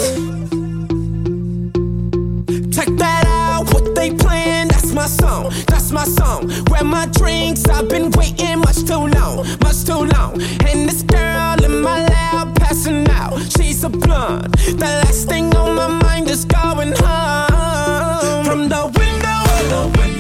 Check 2.71 2.89
that 2.99 3.18
song, 5.09 5.51
that's 5.67 5.91
my 5.91 6.05
song. 6.05 6.51
Where 6.69 6.85
my 6.85 7.07
drinks, 7.07 7.65
I've 7.69 7.89
been 7.89 8.11
waiting 8.13 8.59
much 8.61 8.85
too 8.85 9.09
long, 9.09 9.47
much 9.61 9.85
too 9.85 10.05
long. 10.15 10.41
And 10.69 10.89
this 10.89 11.03
girl 11.03 11.65
in 11.65 11.81
my 11.81 12.05
lap 12.07 12.55
passing 12.57 13.09
out, 13.09 13.41
she's 13.57 13.83
a 13.85 13.89
blonde. 13.89 14.55
The 14.55 14.91
last 15.03 15.29
thing 15.29 15.55
on 15.57 15.75
my 15.75 15.89
mind 15.89 16.31
is 16.31 16.45
going 16.45 16.93
home. 16.93 18.45
From 18.45 18.69
the 18.69 18.83
window, 18.99 19.39
to 19.59 19.69
the 19.69 20.18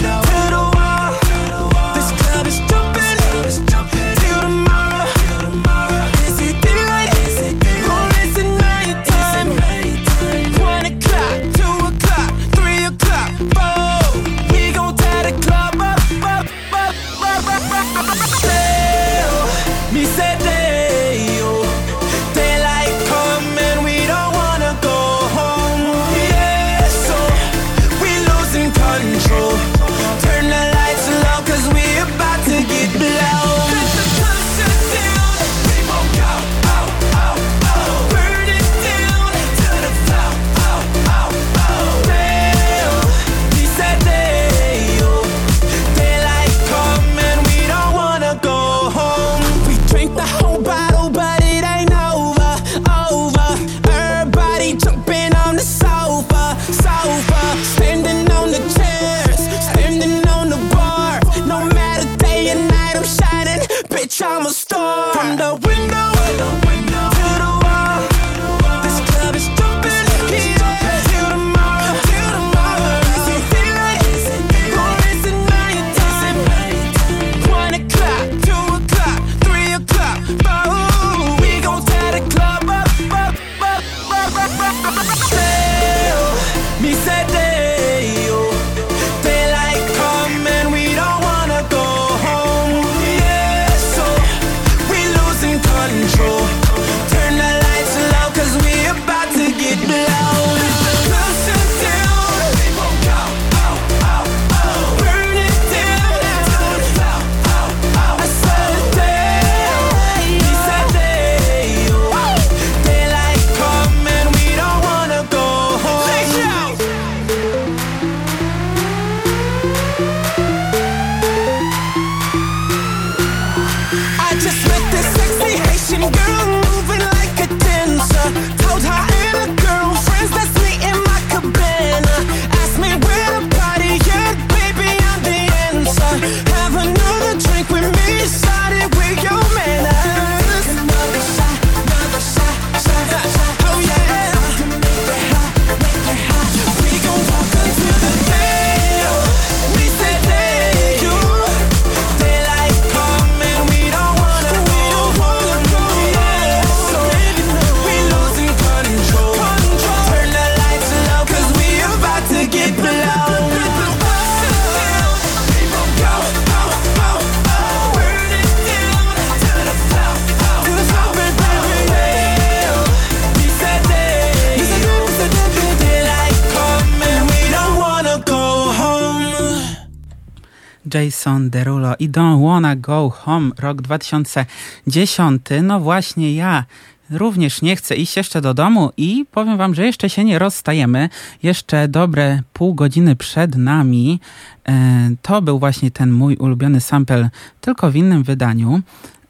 Go 182.77 183.11
Home, 183.11 183.51
rok 183.59 183.83
2010. 183.83 185.43
No 185.63 185.81
właśnie 185.81 186.35
ja 186.35 186.65
również 187.11 187.63
nie 187.63 187.77
chcę 187.77 187.97
iść 187.97 188.17
jeszcze 188.17 188.41
do 188.41 188.55
domu 188.55 188.93
i 188.97 189.27
powiem 189.31 189.57
wam, 189.57 189.75
że 189.75 189.87
jeszcze 189.87 190.11
się 190.11 190.25
nie 190.25 190.39
rozstajemy. 190.39 191.09
Jeszcze 191.43 191.89
dobre 191.89 192.43
pół 192.53 192.75
godziny 192.75 193.17
przed 193.17 193.57
nami. 193.57 194.21
E, 194.69 195.11
to 195.23 195.43
był 195.43 195.59
właśnie 195.59 195.91
ten 195.91 196.13
mój 196.13 196.37
ulubiony 196.37 196.81
sample, 196.81 197.31
tylko 197.61 197.91
w 197.91 197.97
innym 197.97 198.23
wydaniu. 198.23 198.81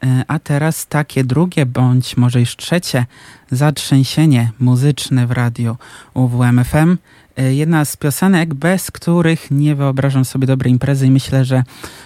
E, 0.03 0.23
a 0.27 0.39
teraz 0.39 0.87
takie 0.87 1.23
drugie, 1.23 1.65
bądź 1.65 2.17
może 2.17 2.39
już 2.39 2.55
trzecie 2.55 3.05
zatrzęsienie 3.51 4.51
muzyczne 4.59 5.27
w 5.27 5.31
radiu 5.31 5.77
UWMFM. 6.13 6.97
E, 7.37 7.53
jedna 7.53 7.85
z 7.85 7.97
piosenek, 7.97 8.53
bez 8.53 8.91
których 8.91 9.51
nie 9.51 9.75
wyobrażam 9.75 10.25
sobie 10.25 10.47
dobrej 10.47 10.71
imprezy 10.71 11.07
i 11.07 11.11
myślę, 11.11 11.45
że 11.45 11.63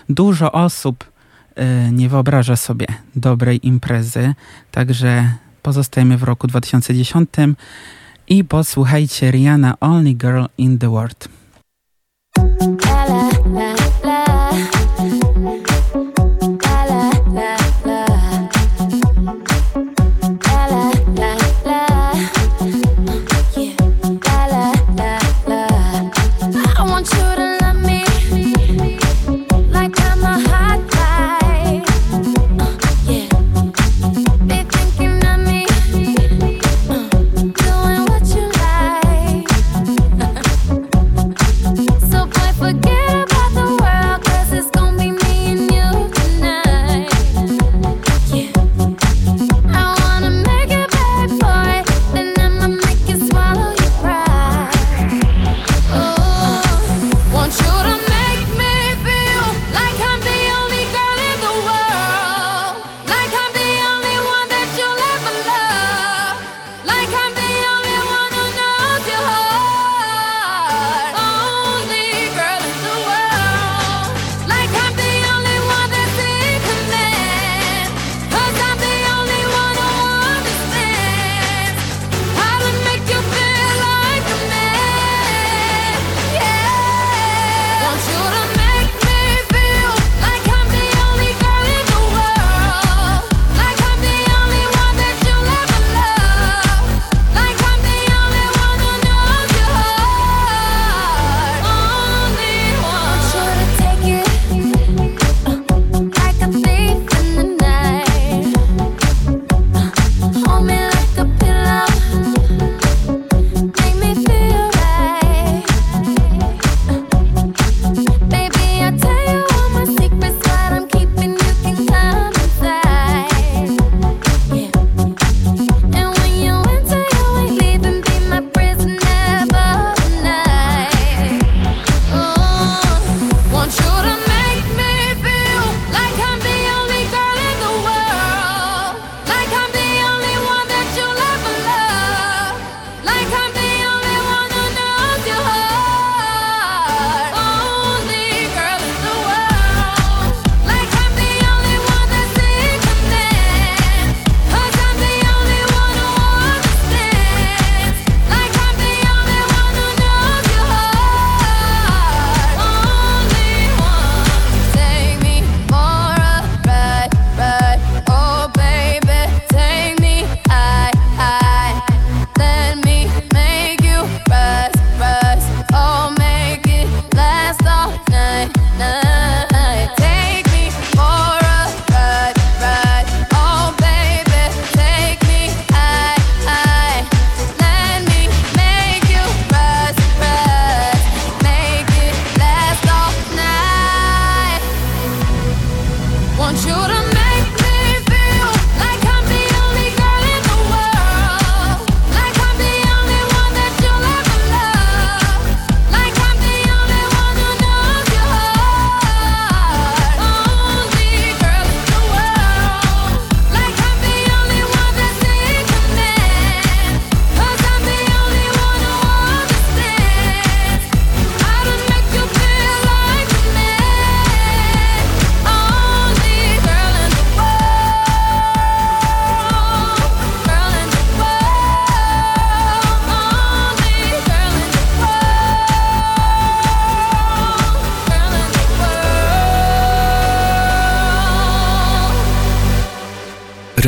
dużo 0.10 0.52
osób 0.52 1.13
E, 1.56 1.92
nie 1.92 2.10
wyobraża 2.10 2.56
sobie 2.56 2.88
dobrej 3.16 3.68
imprezy, 3.68 4.34
także 4.72 5.34
pozostajemy 5.62 6.18
w 6.18 6.24
roku 6.24 6.48
2010 6.48 7.30
i 8.28 8.44
posłuchajcie 8.44 9.32
Rihanna 9.32 9.80
Only 9.80 10.14
Girl 10.14 10.46
in 10.58 10.80
the 10.80 10.90
World. 10.90 11.30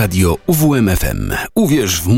Radio 0.06 0.38
UWMFM. 0.48 1.34
Uwierz 1.56 2.02
w 2.02 2.10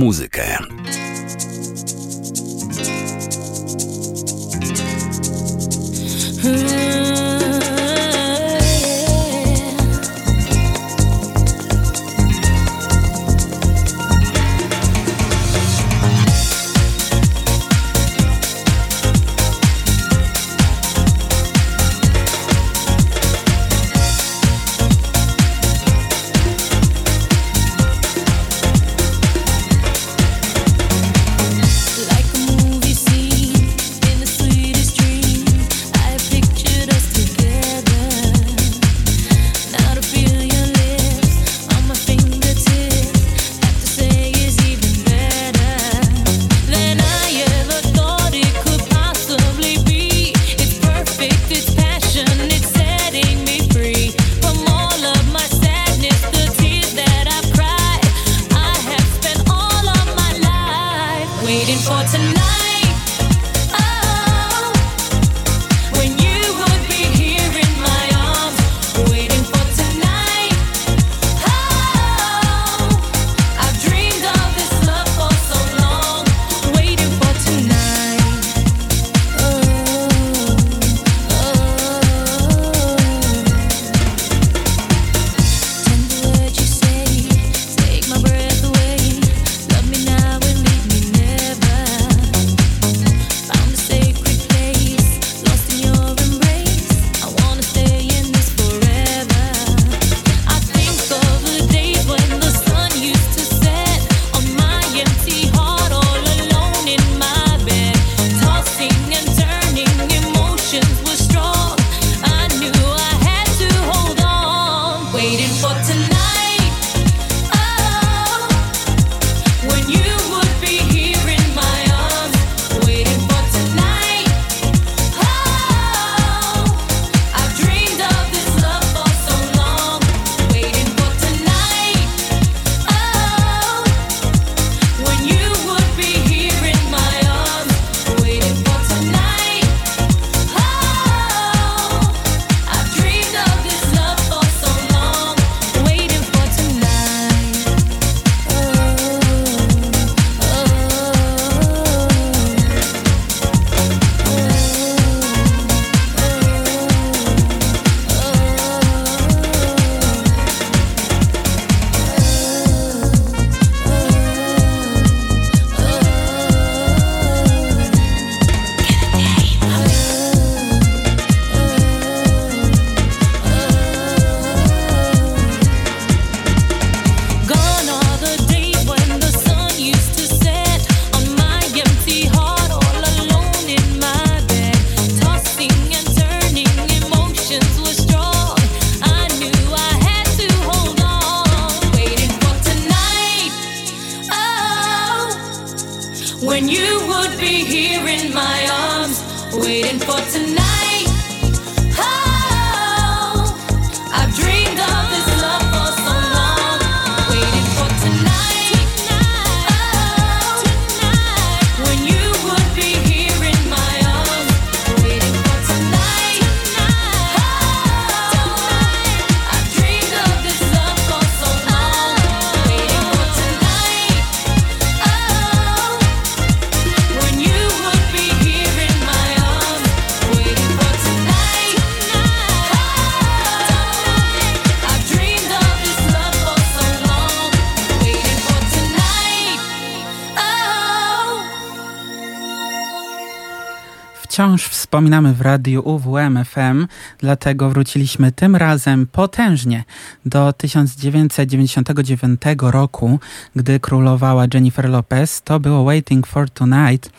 wciąż 244.97 245.07
wspominamy 245.07 245.33
w 245.33 245.41
radiu 245.41 245.81
UWM 245.89 246.45
FM, 246.45 246.87
dlatego 247.17 247.69
wróciliśmy 247.69 248.31
tym 248.31 248.55
razem 248.55 249.07
potężnie 249.07 249.83
do 250.25 250.53
1999 250.53 252.41
roku, 252.61 253.19
gdy 253.55 253.79
królowała 253.79 254.45
Jennifer 254.53 254.89
Lopez. 254.89 255.41
To 255.41 255.59
było 255.59 255.83
Waiting 255.83 256.27
for 256.27 256.49
Tonight, 256.49 257.09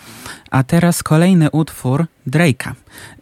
a 0.50 0.62
teraz 0.62 1.02
kolejny 1.02 1.50
utwór 1.50 2.06
Drake'a. 2.26 2.72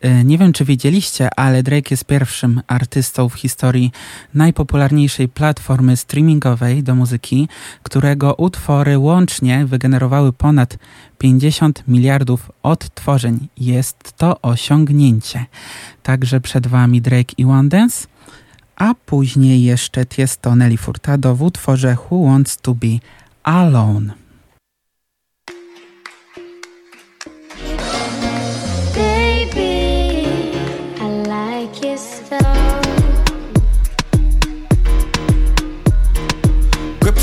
Y, 0.04 0.24
Nie 0.24 0.38
wiem, 0.38 0.52
czy 0.52 0.64
wiedzieliście, 0.64 1.28
ale 1.36 1.62
Drake 1.62 1.88
jest 1.90 2.04
pierwszym 2.04 2.60
artystą 2.66 3.28
w 3.28 3.34
historii 3.34 3.92
najpopularniejszej 4.34 5.28
platformy 5.28 5.96
streamingowej 5.96 6.82
do 6.82 6.94
muzyki, 6.94 7.48
którego 7.82 8.34
utwory 8.34 8.98
łącznie 8.98 9.66
wygenerowały 9.66 10.32
ponad 10.32 10.78
50 11.18 11.84
miliardów 11.88 12.50
odtworzeń. 12.62 13.48
Jest 13.56 14.12
to 14.16 14.40
osiągnięcie. 14.42 15.46
Także 16.02 16.40
przed 16.40 16.66
Wami 16.66 17.00
Drake 17.00 17.34
i 17.38 17.44
One 17.44 17.68
Dance, 17.68 18.06
a 18.76 18.94
później 18.94 19.62
jeszcze 19.62 20.06
Tiesto 20.06 20.56
Nelly 20.56 20.76
Furtado 20.76 21.34
w 21.34 21.42
utworze 21.42 21.96
Who 22.10 22.24
Wants 22.24 22.56
to 22.56 22.74
Be 22.74 22.98
Alone. 23.42 24.25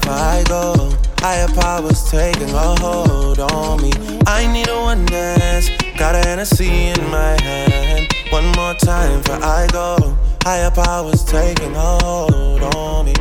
Before 0.00 0.14
I 0.14 0.44
go. 0.44 0.92
Higher 1.18 1.48
powers 1.48 2.10
taking 2.10 2.50
a 2.50 2.76
hold 2.80 3.38
on 3.38 3.82
me. 3.82 3.92
I 4.26 4.46
need 4.52 4.68
a 4.68 4.76
one 4.80 5.06
dance. 5.06 5.70
Got 5.98 6.14
a 6.14 6.18
Hennessy 6.18 6.68
in 6.68 7.10
my 7.10 7.40
hand. 7.42 8.12
One 8.30 8.46
more 8.52 8.74
time 8.74 9.22
for 9.22 9.38
I 9.42 9.66
go. 9.72 10.16
Higher 10.42 10.70
powers 10.70 11.24
taking 11.24 11.74
a 11.74 11.98
hold 12.02 12.62
on 12.74 13.06
me. 13.06 13.14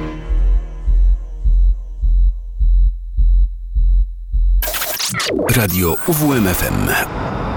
Radio 5.56 5.96
UWMFM. 5.96 7.55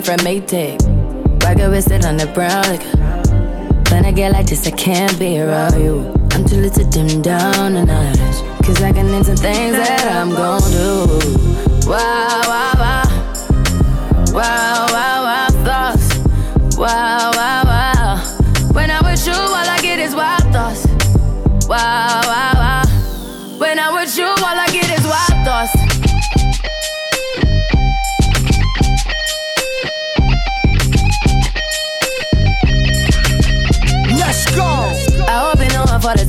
Came 0.00 0.16
from 0.16 0.24
Maytag. 0.24 1.42
Rocket 1.42 1.70
with 1.70 1.90
it 1.90 2.04
on 2.04 2.16
the 2.16 2.26
brown. 2.26 2.62
Like, 2.64 2.84
when 3.90 4.04
I 4.04 4.12
get 4.12 4.32
like 4.32 4.46
this, 4.46 4.66
I 4.66 4.70
can't 4.70 5.18
be 5.18 5.40
around 5.40 5.80
you. 5.80 6.12
I'm 6.32 6.44
too 6.44 6.56
little 6.56 6.84
to 6.84 6.90
dim 6.90 7.22
down 7.22 7.76
a 7.76 7.84
notch. 7.84 8.18
Cause 8.64 8.82
I 8.82 8.92
can 8.92 9.08
into 9.08 9.34
things 9.36 9.76
that 9.76 10.06
I'm 10.06 10.30
gon' 10.30 10.60
do. 10.70 11.88
Wow, 11.88 12.42
wow, 12.46 12.72
wow. 12.78 13.02
Wow, 14.32 14.86
wow, 14.90 15.22
wow, 15.24 15.48
thoughts. 15.64 16.18
Wow, 16.76 17.30
wow, 17.34 17.64
wow. 17.64 18.72
When 18.72 18.90
I'm 18.90 19.04
with 19.04 19.26
you, 19.26 19.32
all 19.32 19.54
I 19.54 19.78
get 19.82 19.98
is 19.98 20.14
wild 20.14 20.42
thoughts. 20.52 20.86
Wow. 21.66 22.09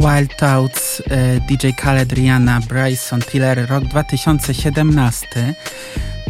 Wild 0.00 0.36
Thoughts, 0.36 1.02
e, 1.10 1.40
DJ 1.40 1.72
Khaled, 1.76 2.12
Rihanna, 2.12 2.60
Bryson 2.60 3.20
Tiller, 3.20 3.68
rok 3.68 3.84
2017 3.84 5.54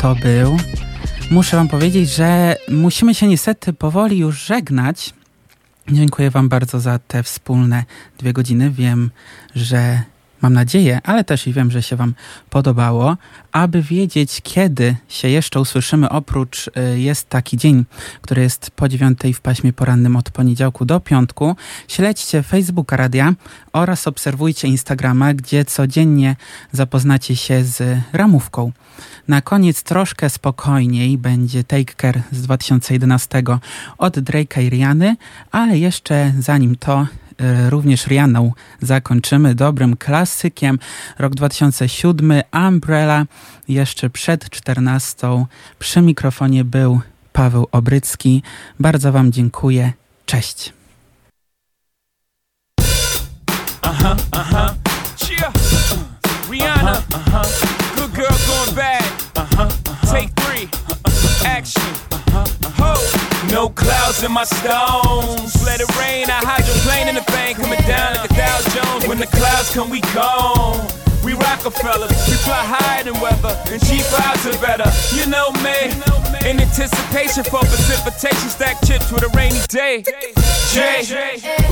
to 0.01 0.15
był. 0.15 0.57
Muszę 1.31 1.57
wam 1.57 1.69
powiedzieć, 1.69 2.11
że 2.11 2.57
musimy 2.69 3.15
się 3.15 3.27
niestety 3.27 3.73
powoli 3.73 4.19
już 4.19 4.47
żegnać. 4.47 5.15
Dziękuję 5.89 6.31
wam 6.31 6.49
bardzo 6.49 6.81
za 6.81 6.99
te 6.99 7.23
wspólne 7.23 7.85
dwie 8.19 8.33
godziny. 8.33 8.71
Wiem, 8.71 9.11
że 9.55 10.03
mam 10.43 10.53
nadzieję, 10.53 11.01
ale 11.05 11.25
też 11.25 11.47
i 11.47 11.53
wiem, 11.53 11.71
że 11.71 11.83
się 11.83 11.97
wam 11.97 12.15
podobało. 12.51 13.17
Aby 13.53 13.83
wiedzieć, 13.83 14.41
kiedy 14.43 14.97
się 15.09 15.29
jeszcze 15.29 15.61
usłyszymy, 15.61 16.09
oprócz 16.09 16.69
y, 16.69 17.01
jest 17.01 17.29
taki 17.29 17.57
dzień, 17.57 17.85
który 18.21 18.43
jest 18.43 18.71
po 18.71 18.89
dziewiątej 18.89 19.35
w 19.35 19.41
paśmie 19.41 19.73
porannym 19.73 20.17
od 20.17 20.31
poniedziałku 20.31 20.85
do 20.85 21.01
piątku. 21.01 21.57
Śledźcie 21.89 22.43
Facebooka 22.43 22.97
Radia 22.97 23.35
oraz 23.73 24.07
obserwujcie 24.07 24.69
Instagrama, 24.69 25.35
gdzie 25.35 25.65
codziennie 25.65 26.37
zapoznacie 26.73 27.37
się 27.37 27.65
z 27.65 28.01
ramówką. 28.13 28.73
Na 29.29 29.41
koniec 29.41 29.83
troszkę 29.83 30.31
spokojniej 30.31 31.19
będzie 31.19 31.65
Take 31.65 31.95
Care 32.01 32.23
z 32.33 32.43
2011 32.43 33.43
od 33.99 34.17
Drake'a 34.19 34.63
i 34.63 34.71
Riany, 34.71 35.17
ale 35.51 35.79
jeszcze 35.79 36.33
zanim 36.39 36.77
to 36.77 37.07
E, 37.41 37.71
również 37.71 38.07
Rianą 38.07 38.53
zakończymy 38.81 39.55
dobrym 39.55 39.97
klasykiem. 39.97 40.79
Rok 41.19 41.35
2007, 41.35 42.43
Umbrella. 42.69 43.25
Jeszcze 43.69 44.11
przed 44.11 44.51
14 44.51 45.47
przy 45.79 46.01
mikrofonie 46.01 46.65
był 46.65 47.01
Paweł 47.33 47.67
Obrycki. 47.73 48.43
Bardzo 48.81 49.13
Wam 49.13 49.33
dziękuję. 49.33 49.93
Cześć. 50.27 50.73
Aha, 53.83 54.17
aha. 54.33 54.75
Rihanna. 56.51 57.01
Good 57.97 58.13
girl 58.13 58.37
going 58.47 58.75
bad. 58.75 59.05
Take 60.03 60.35
three. 60.35 60.69
Action. 61.47 61.83
Ho. 62.79 62.95
No 63.53 63.69
clouds 63.69 64.25
in 64.25 64.33
my 64.33 64.45
stones. 64.45 65.65
Let 65.65 65.81
it 65.81 65.97
rain. 65.97 66.29
I 66.29 66.41
in 67.11 67.17
the 67.17 67.27
bank, 67.33 67.59
coming 67.59 67.83
down 67.91 68.15
like 68.15 68.31
a 68.31 68.35
Dow 68.35 68.59
Jones. 68.71 69.09
When 69.09 69.19
the 69.19 69.27
clouds 69.27 69.75
come, 69.75 69.91
we 69.91 70.01
gone. 70.15 70.79
We 71.25 71.35
Rockefeller's, 71.35 72.15
we 72.31 72.37
fly 72.47 72.63
higher 72.65 73.05
than 73.05 73.19
weather, 73.21 73.53
and 73.69 73.83
cheap 73.85 74.07
vibes 74.09 74.47
are 74.49 74.57
better. 74.63 74.89
You 75.13 75.27
know 75.27 75.51
me, 75.61 75.93
in 76.49 76.59
anticipation 76.63 77.45
for 77.45 77.61
precipitation, 77.61 78.49
stack 78.49 78.81
chips 78.87 79.13
with 79.13 79.25
a 79.25 79.29
rainy 79.37 79.61
day. 79.69 80.03
Jay, 80.73 81.05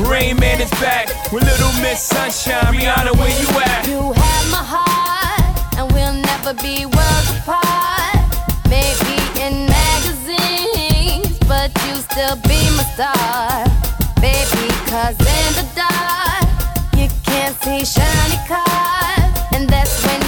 Rain 0.05 0.37
Man 0.37 0.61
is 0.61 0.71
back 0.83 1.09
with 1.33 1.45
Little 1.45 1.73
Miss 1.81 2.03
Sunshine. 2.03 2.75
Rihanna, 2.75 3.17
where 3.17 3.33
you 3.41 3.49
at? 3.63 3.87
You 3.87 4.13
have 4.13 4.47
my 4.51 4.61
heart, 4.61 5.79
and 5.79 5.91
we'll 5.95 6.19
never 6.19 6.53
be 6.61 6.85
worlds 6.85 7.31
apart. 7.39 8.21
Maybe 8.69 9.17
in 9.41 9.65
magazines, 9.65 11.39
but 11.49 11.73
you 11.87 11.95
still 12.05 12.37
be 12.45 12.61
my 12.77 12.85
star 12.93 13.98
baby, 14.21 14.69
cause 14.87 15.19
in 15.19 15.51
the 15.59 15.67
dark, 15.75 16.47
you 16.97 17.09
can't 17.25 17.55
see 17.63 17.85
shiny 17.85 18.39
cars, 18.47 19.33
and 19.53 19.69
that's 19.69 20.05
when 20.05 20.28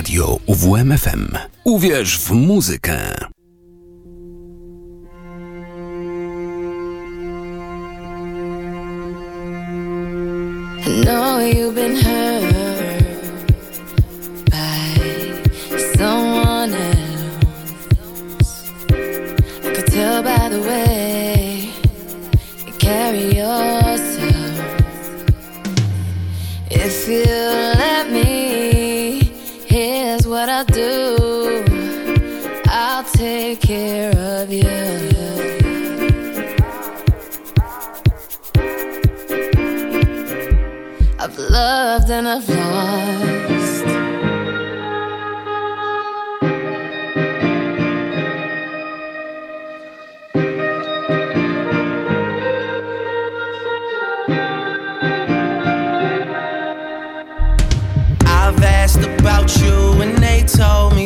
Radio 0.00 0.38
UWMFM. 0.46 1.28
Uwierz 1.64 2.18
w 2.18 2.30
muzykę. 2.30 3.16
I 10.86 11.04
know 11.04 11.38
you've 11.40 11.74
been 11.74 11.96
hurt. 11.96 12.39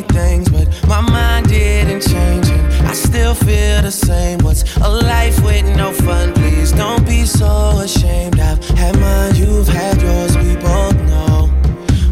things, 0.09 0.49
but 0.49 0.69
my 0.87 1.01
mind 1.01 1.49
didn't 1.49 2.03
change. 2.03 2.49
And 2.49 2.87
I 2.87 2.93
still 2.93 3.35
feel 3.35 3.83
the 3.83 3.91
same. 3.91 4.39
What's 4.41 4.77
a 4.77 4.89
life 4.89 5.43
with 5.45 5.65
no 5.77 5.93
fun? 5.93 6.33
Please 6.35 6.73
don't 6.73 7.05
be 7.07 7.25
so 7.25 7.81
ashamed. 7.81 8.41
I've 8.41 8.65
had 8.71 8.99
mine, 9.01 9.35
you've 9.37 9.69
had 9.69 10.01
yours. 10.01 10.37
We 10.37 10.57
both 10.57 10.97
know, 11.11 11.53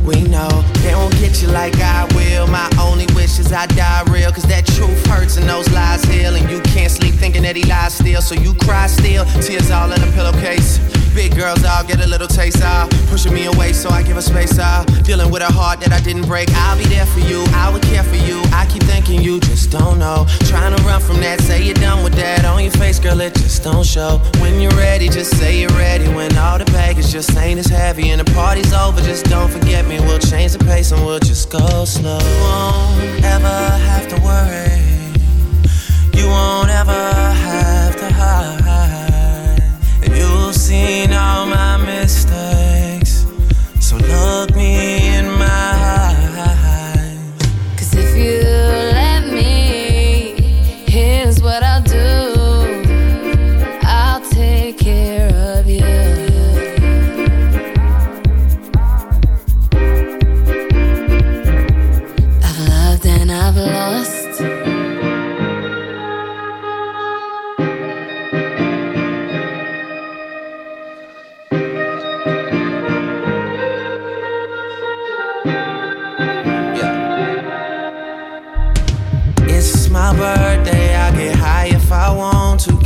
we 0.05 0.23
know. 0.23 0.51
They 0.82 0.94
won't 0.94 1.14
get 1.14 1.43
you 1.43 1.48
like 1.48 1.77
I 1.77 2.06
will. 2.14 2.47
My 2.47 2.69
only 2.81 3.06
wish 3.14 3.39
is 3.39 3.52
I 3.52 3.66
die 3.66 4.02
real. 4.10 4.32
Cause 4.32 4.44
that 4.44 4.66
truth 4.66 5.06
hurts 5.06 5.36
and 5.36 5.48
those 5.48 5.70
lies 5.70 6.02
heal. 6.05 6.35
And 6.35 6.51
you 6.51 6.60
can't 6.73 6.90
sleep 6.90 7.14
thinking 7.14 7.43
that 7.43 7.56
he 7.56 7.64
lies 7.64 7.94
still. 7.94 8.23
So 8.23 8.35
you 8.35 8.55
cry 8.55 8.86
still, 8.86 9.24
tears 9.40 9.70
all 9.70 9.93
in 9.93 10.02
a 10.02 10.12
pillowcase 10.12 10.78
Big 11.14 11.36
girls, 11.36 11.62
I'll 11.64 11.84
get 11.84 12.02
a 12.02 12.09
little 12.09 12.26
taste 12.26 12.62
out. 12.62 12.90
Pushing 13.09 13.34
me 13.34 13.44
away, 13.44 13.72
so 13.74 13.90
I 13.90 14.02
give 14.02 14.16
her 14.16 14.22
space 14.22 14.59
out. 14.59 14.86
Dealing 15.05 15.30
with 15.30 15.43
a 15.43 15.52
heart 15.52 15.80
that 15.80 15.93
I 15.93 16.01
didn't 16.01 16.26
break. 16.26 16.48
I'll 16.52 16.78
be 16.78 16.84
there 16.84 17.05
for 17.06 17.20
you, 17.20 17.44
I 17.52 17.70
would 17.70 17.82
care 17.82 18.02
for 18.02 18.16
you. 18.16 18.40
I 18.52 18.66
keep 18.66 18.82
thinking 18.84 19.20
you 19.20 19.39
just 19.40 19.70
don't 19.70 19.98
know. 19.98 20.26
Trying 20.47 20.74
to 20.74 20.82
run 20.84 21.01
from 21.01 21.20
that, 21.20 21.40
say 21.43 21.62
you're 21.62 21.74
done 21.74 22.02
with 22.02 22.14
that. 22.14 22.44
On 22.47 22.62
your 22.62 22.72
face, 22.72 22.98
girl, 22.98 23.20
it 23.20 23.34
just 23.34 23.62
don't 23.62 23.84
show. 23.84 24.20
When 24.40 24.60
you're 24.60 24.72
ready, 24.72 25.09
just 25.09 25.36
say 25.36 25.60
you're 25.60 25.76
ready. 25.76 26.09
When 26.09 26.36
all 26.39 26.59
the 26.59 26.64
baggage 26.66 27.10
just 27.10 27.36
ain't 27.36 27.60
as 27.60 27.66
heavy 27.66 28.09
and 28.10 28.20
the 28.20 28.32
party's 28.32 28.72
over, 28.72 29.01
just 29.02 29.26
don't 29.26 29.51
forget 29.51 29.86
me. 29.86 30.01
We'll 30.01 30.18
change 30.18 30.52
the 30.52 30.64
pace 30.64 30.93
and 30.93 31.05
we'll 31.05 31.20
just 31.20 31.51
go 31.51 31.84
slow. 31.84 32.18
You 32.18 32.40
won't 32.40 33.24
ever 33.24 33.59
have 33.89 34.09
to 34.09 34.16
worry. 34.22 34.80
You 36.18 36.26
won't 36.28 36.70
ever 36.70 36.93
have 36.93 37.71
seen 40.72 41.11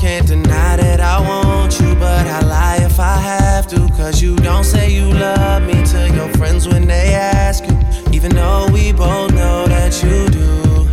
Can't 0.07 0.29
deny 0.29 0.77
that 0.77 1.01
I 1.01 1.19
want 1.19 1.81
you, 1.81 1.93
but 1.97 2.29
I 2.29 2.41
lie 2.43 2.79
if 2.81 3.01
I 3.01 3.17
have 3.17 3.67
to. 3.67 3.89
Cause 3.97 4.23
you 4.23 4.37
don't 4.37 4.63
say 4.63 4.89
you 4.89 5.11
love 5.11 5.65
me 5.65 5.85
to 5.85 6.09
your 6.15 6.29
friends 6.39 6.69
when 6.69 6.87
they 6.87 7.13
ask 7.13 7.65
you. 7.67 7.77
Even 8.13 8.33
though 8.33 8.69
we 8.73 8.93
both 8.93 9.33
know 9.33 9.67
that 9.67 10.01
you 10.05 10.29
do, 10.31 10.87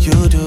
you 0.00 0.28
do. 0.30 0.46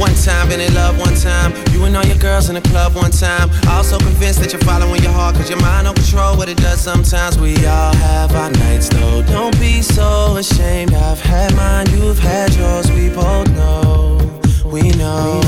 One 0.00 0.14
time, 0.14 0.48
been 0.48 0.62
in 0.62 0.72
love 0.72 0.98
one 0.98 1.14
time. 1.14 1.52
You 1.72 1.84
and 1.84 1.94
all 1.94 2.06
your 2.06 2.16
girls 2.16 2.48
in 2.48 2.54
the 2.54 2.62
club 2.62 2.94
one 2.94 3.10
time. 3.10 3.50
Also 3.68 3.98
convinced 3.98 4.40
that 4.40 4.54
you're 4.54 4.62
following 4.62 5.02
your 5.02 5.12
heart, 5.12 5.36
cause 5.36 5.50
your 5.50 5.60
mind 5.60 5.84
don't 5.84 5.94
control 5.94 6.38
what 6.38 6.48
it 6.48 6.56
does 6.56 6.80
sometimes. 6.80 7.38
We 7.38 7.54
all 7.66 7.94
have 7.94 8.34
our 8.34 8.50
nights 8.50 8.88
though. 8.88 9.20
Don't 9.24 9.60
be 9.60 9.82
so 9.82 10.36
ashamed. 10.38 10.94
I've 10.94 11.20
had 11.20 11.54
mine, 11.54 11.84
you've 11.90 12.18
had 12.18 12.54
yours. 12.54 12.90
We 12.90 13.10
both 13.10 13.50
know, 13.50 14.40
we 14.64 14.88
know. 14.92 15.42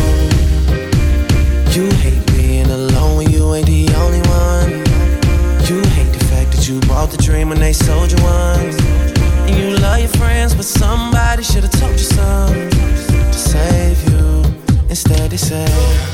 You 1.75 1.91
hate 1.91 2.25
being 2.29 2.67
alone 2.67 3.17
when 3.17 3.31
you 3.33 3.53
ain't 3.53 3.67
the 3.67 3.93
only 3.97 4.21
one. 4.29 4.71
You 5.67 5.83
hate 5.91 6.13
the 6.13 6.25
fact 6.27 6.53
that 6.53 6.69
you 6.69 6.79
bought 6.83 7.11
the 7.11 7.17
dream 7.17 7.49
when 7.49 7.59
they 7.59 7.73
sold 7.73 8.13
you. 8.13 8.19
And 8.19 9.59
you 9.59 9.77
love 9.79 9.99
your 9.99 10.09
friends, 10.11 10.55
but 10.55 10.67
somebody 10.67 11.43
should've 11.43 11.73
told 11.73 11.95
you 11.95 11.99
something 11.99 12.71
to 12.71 13.33
save 13.33 14.09
you. 14.09 14.45
Instead, 14.89 15.33
they 15.33 15.37
say. 15.37 16.14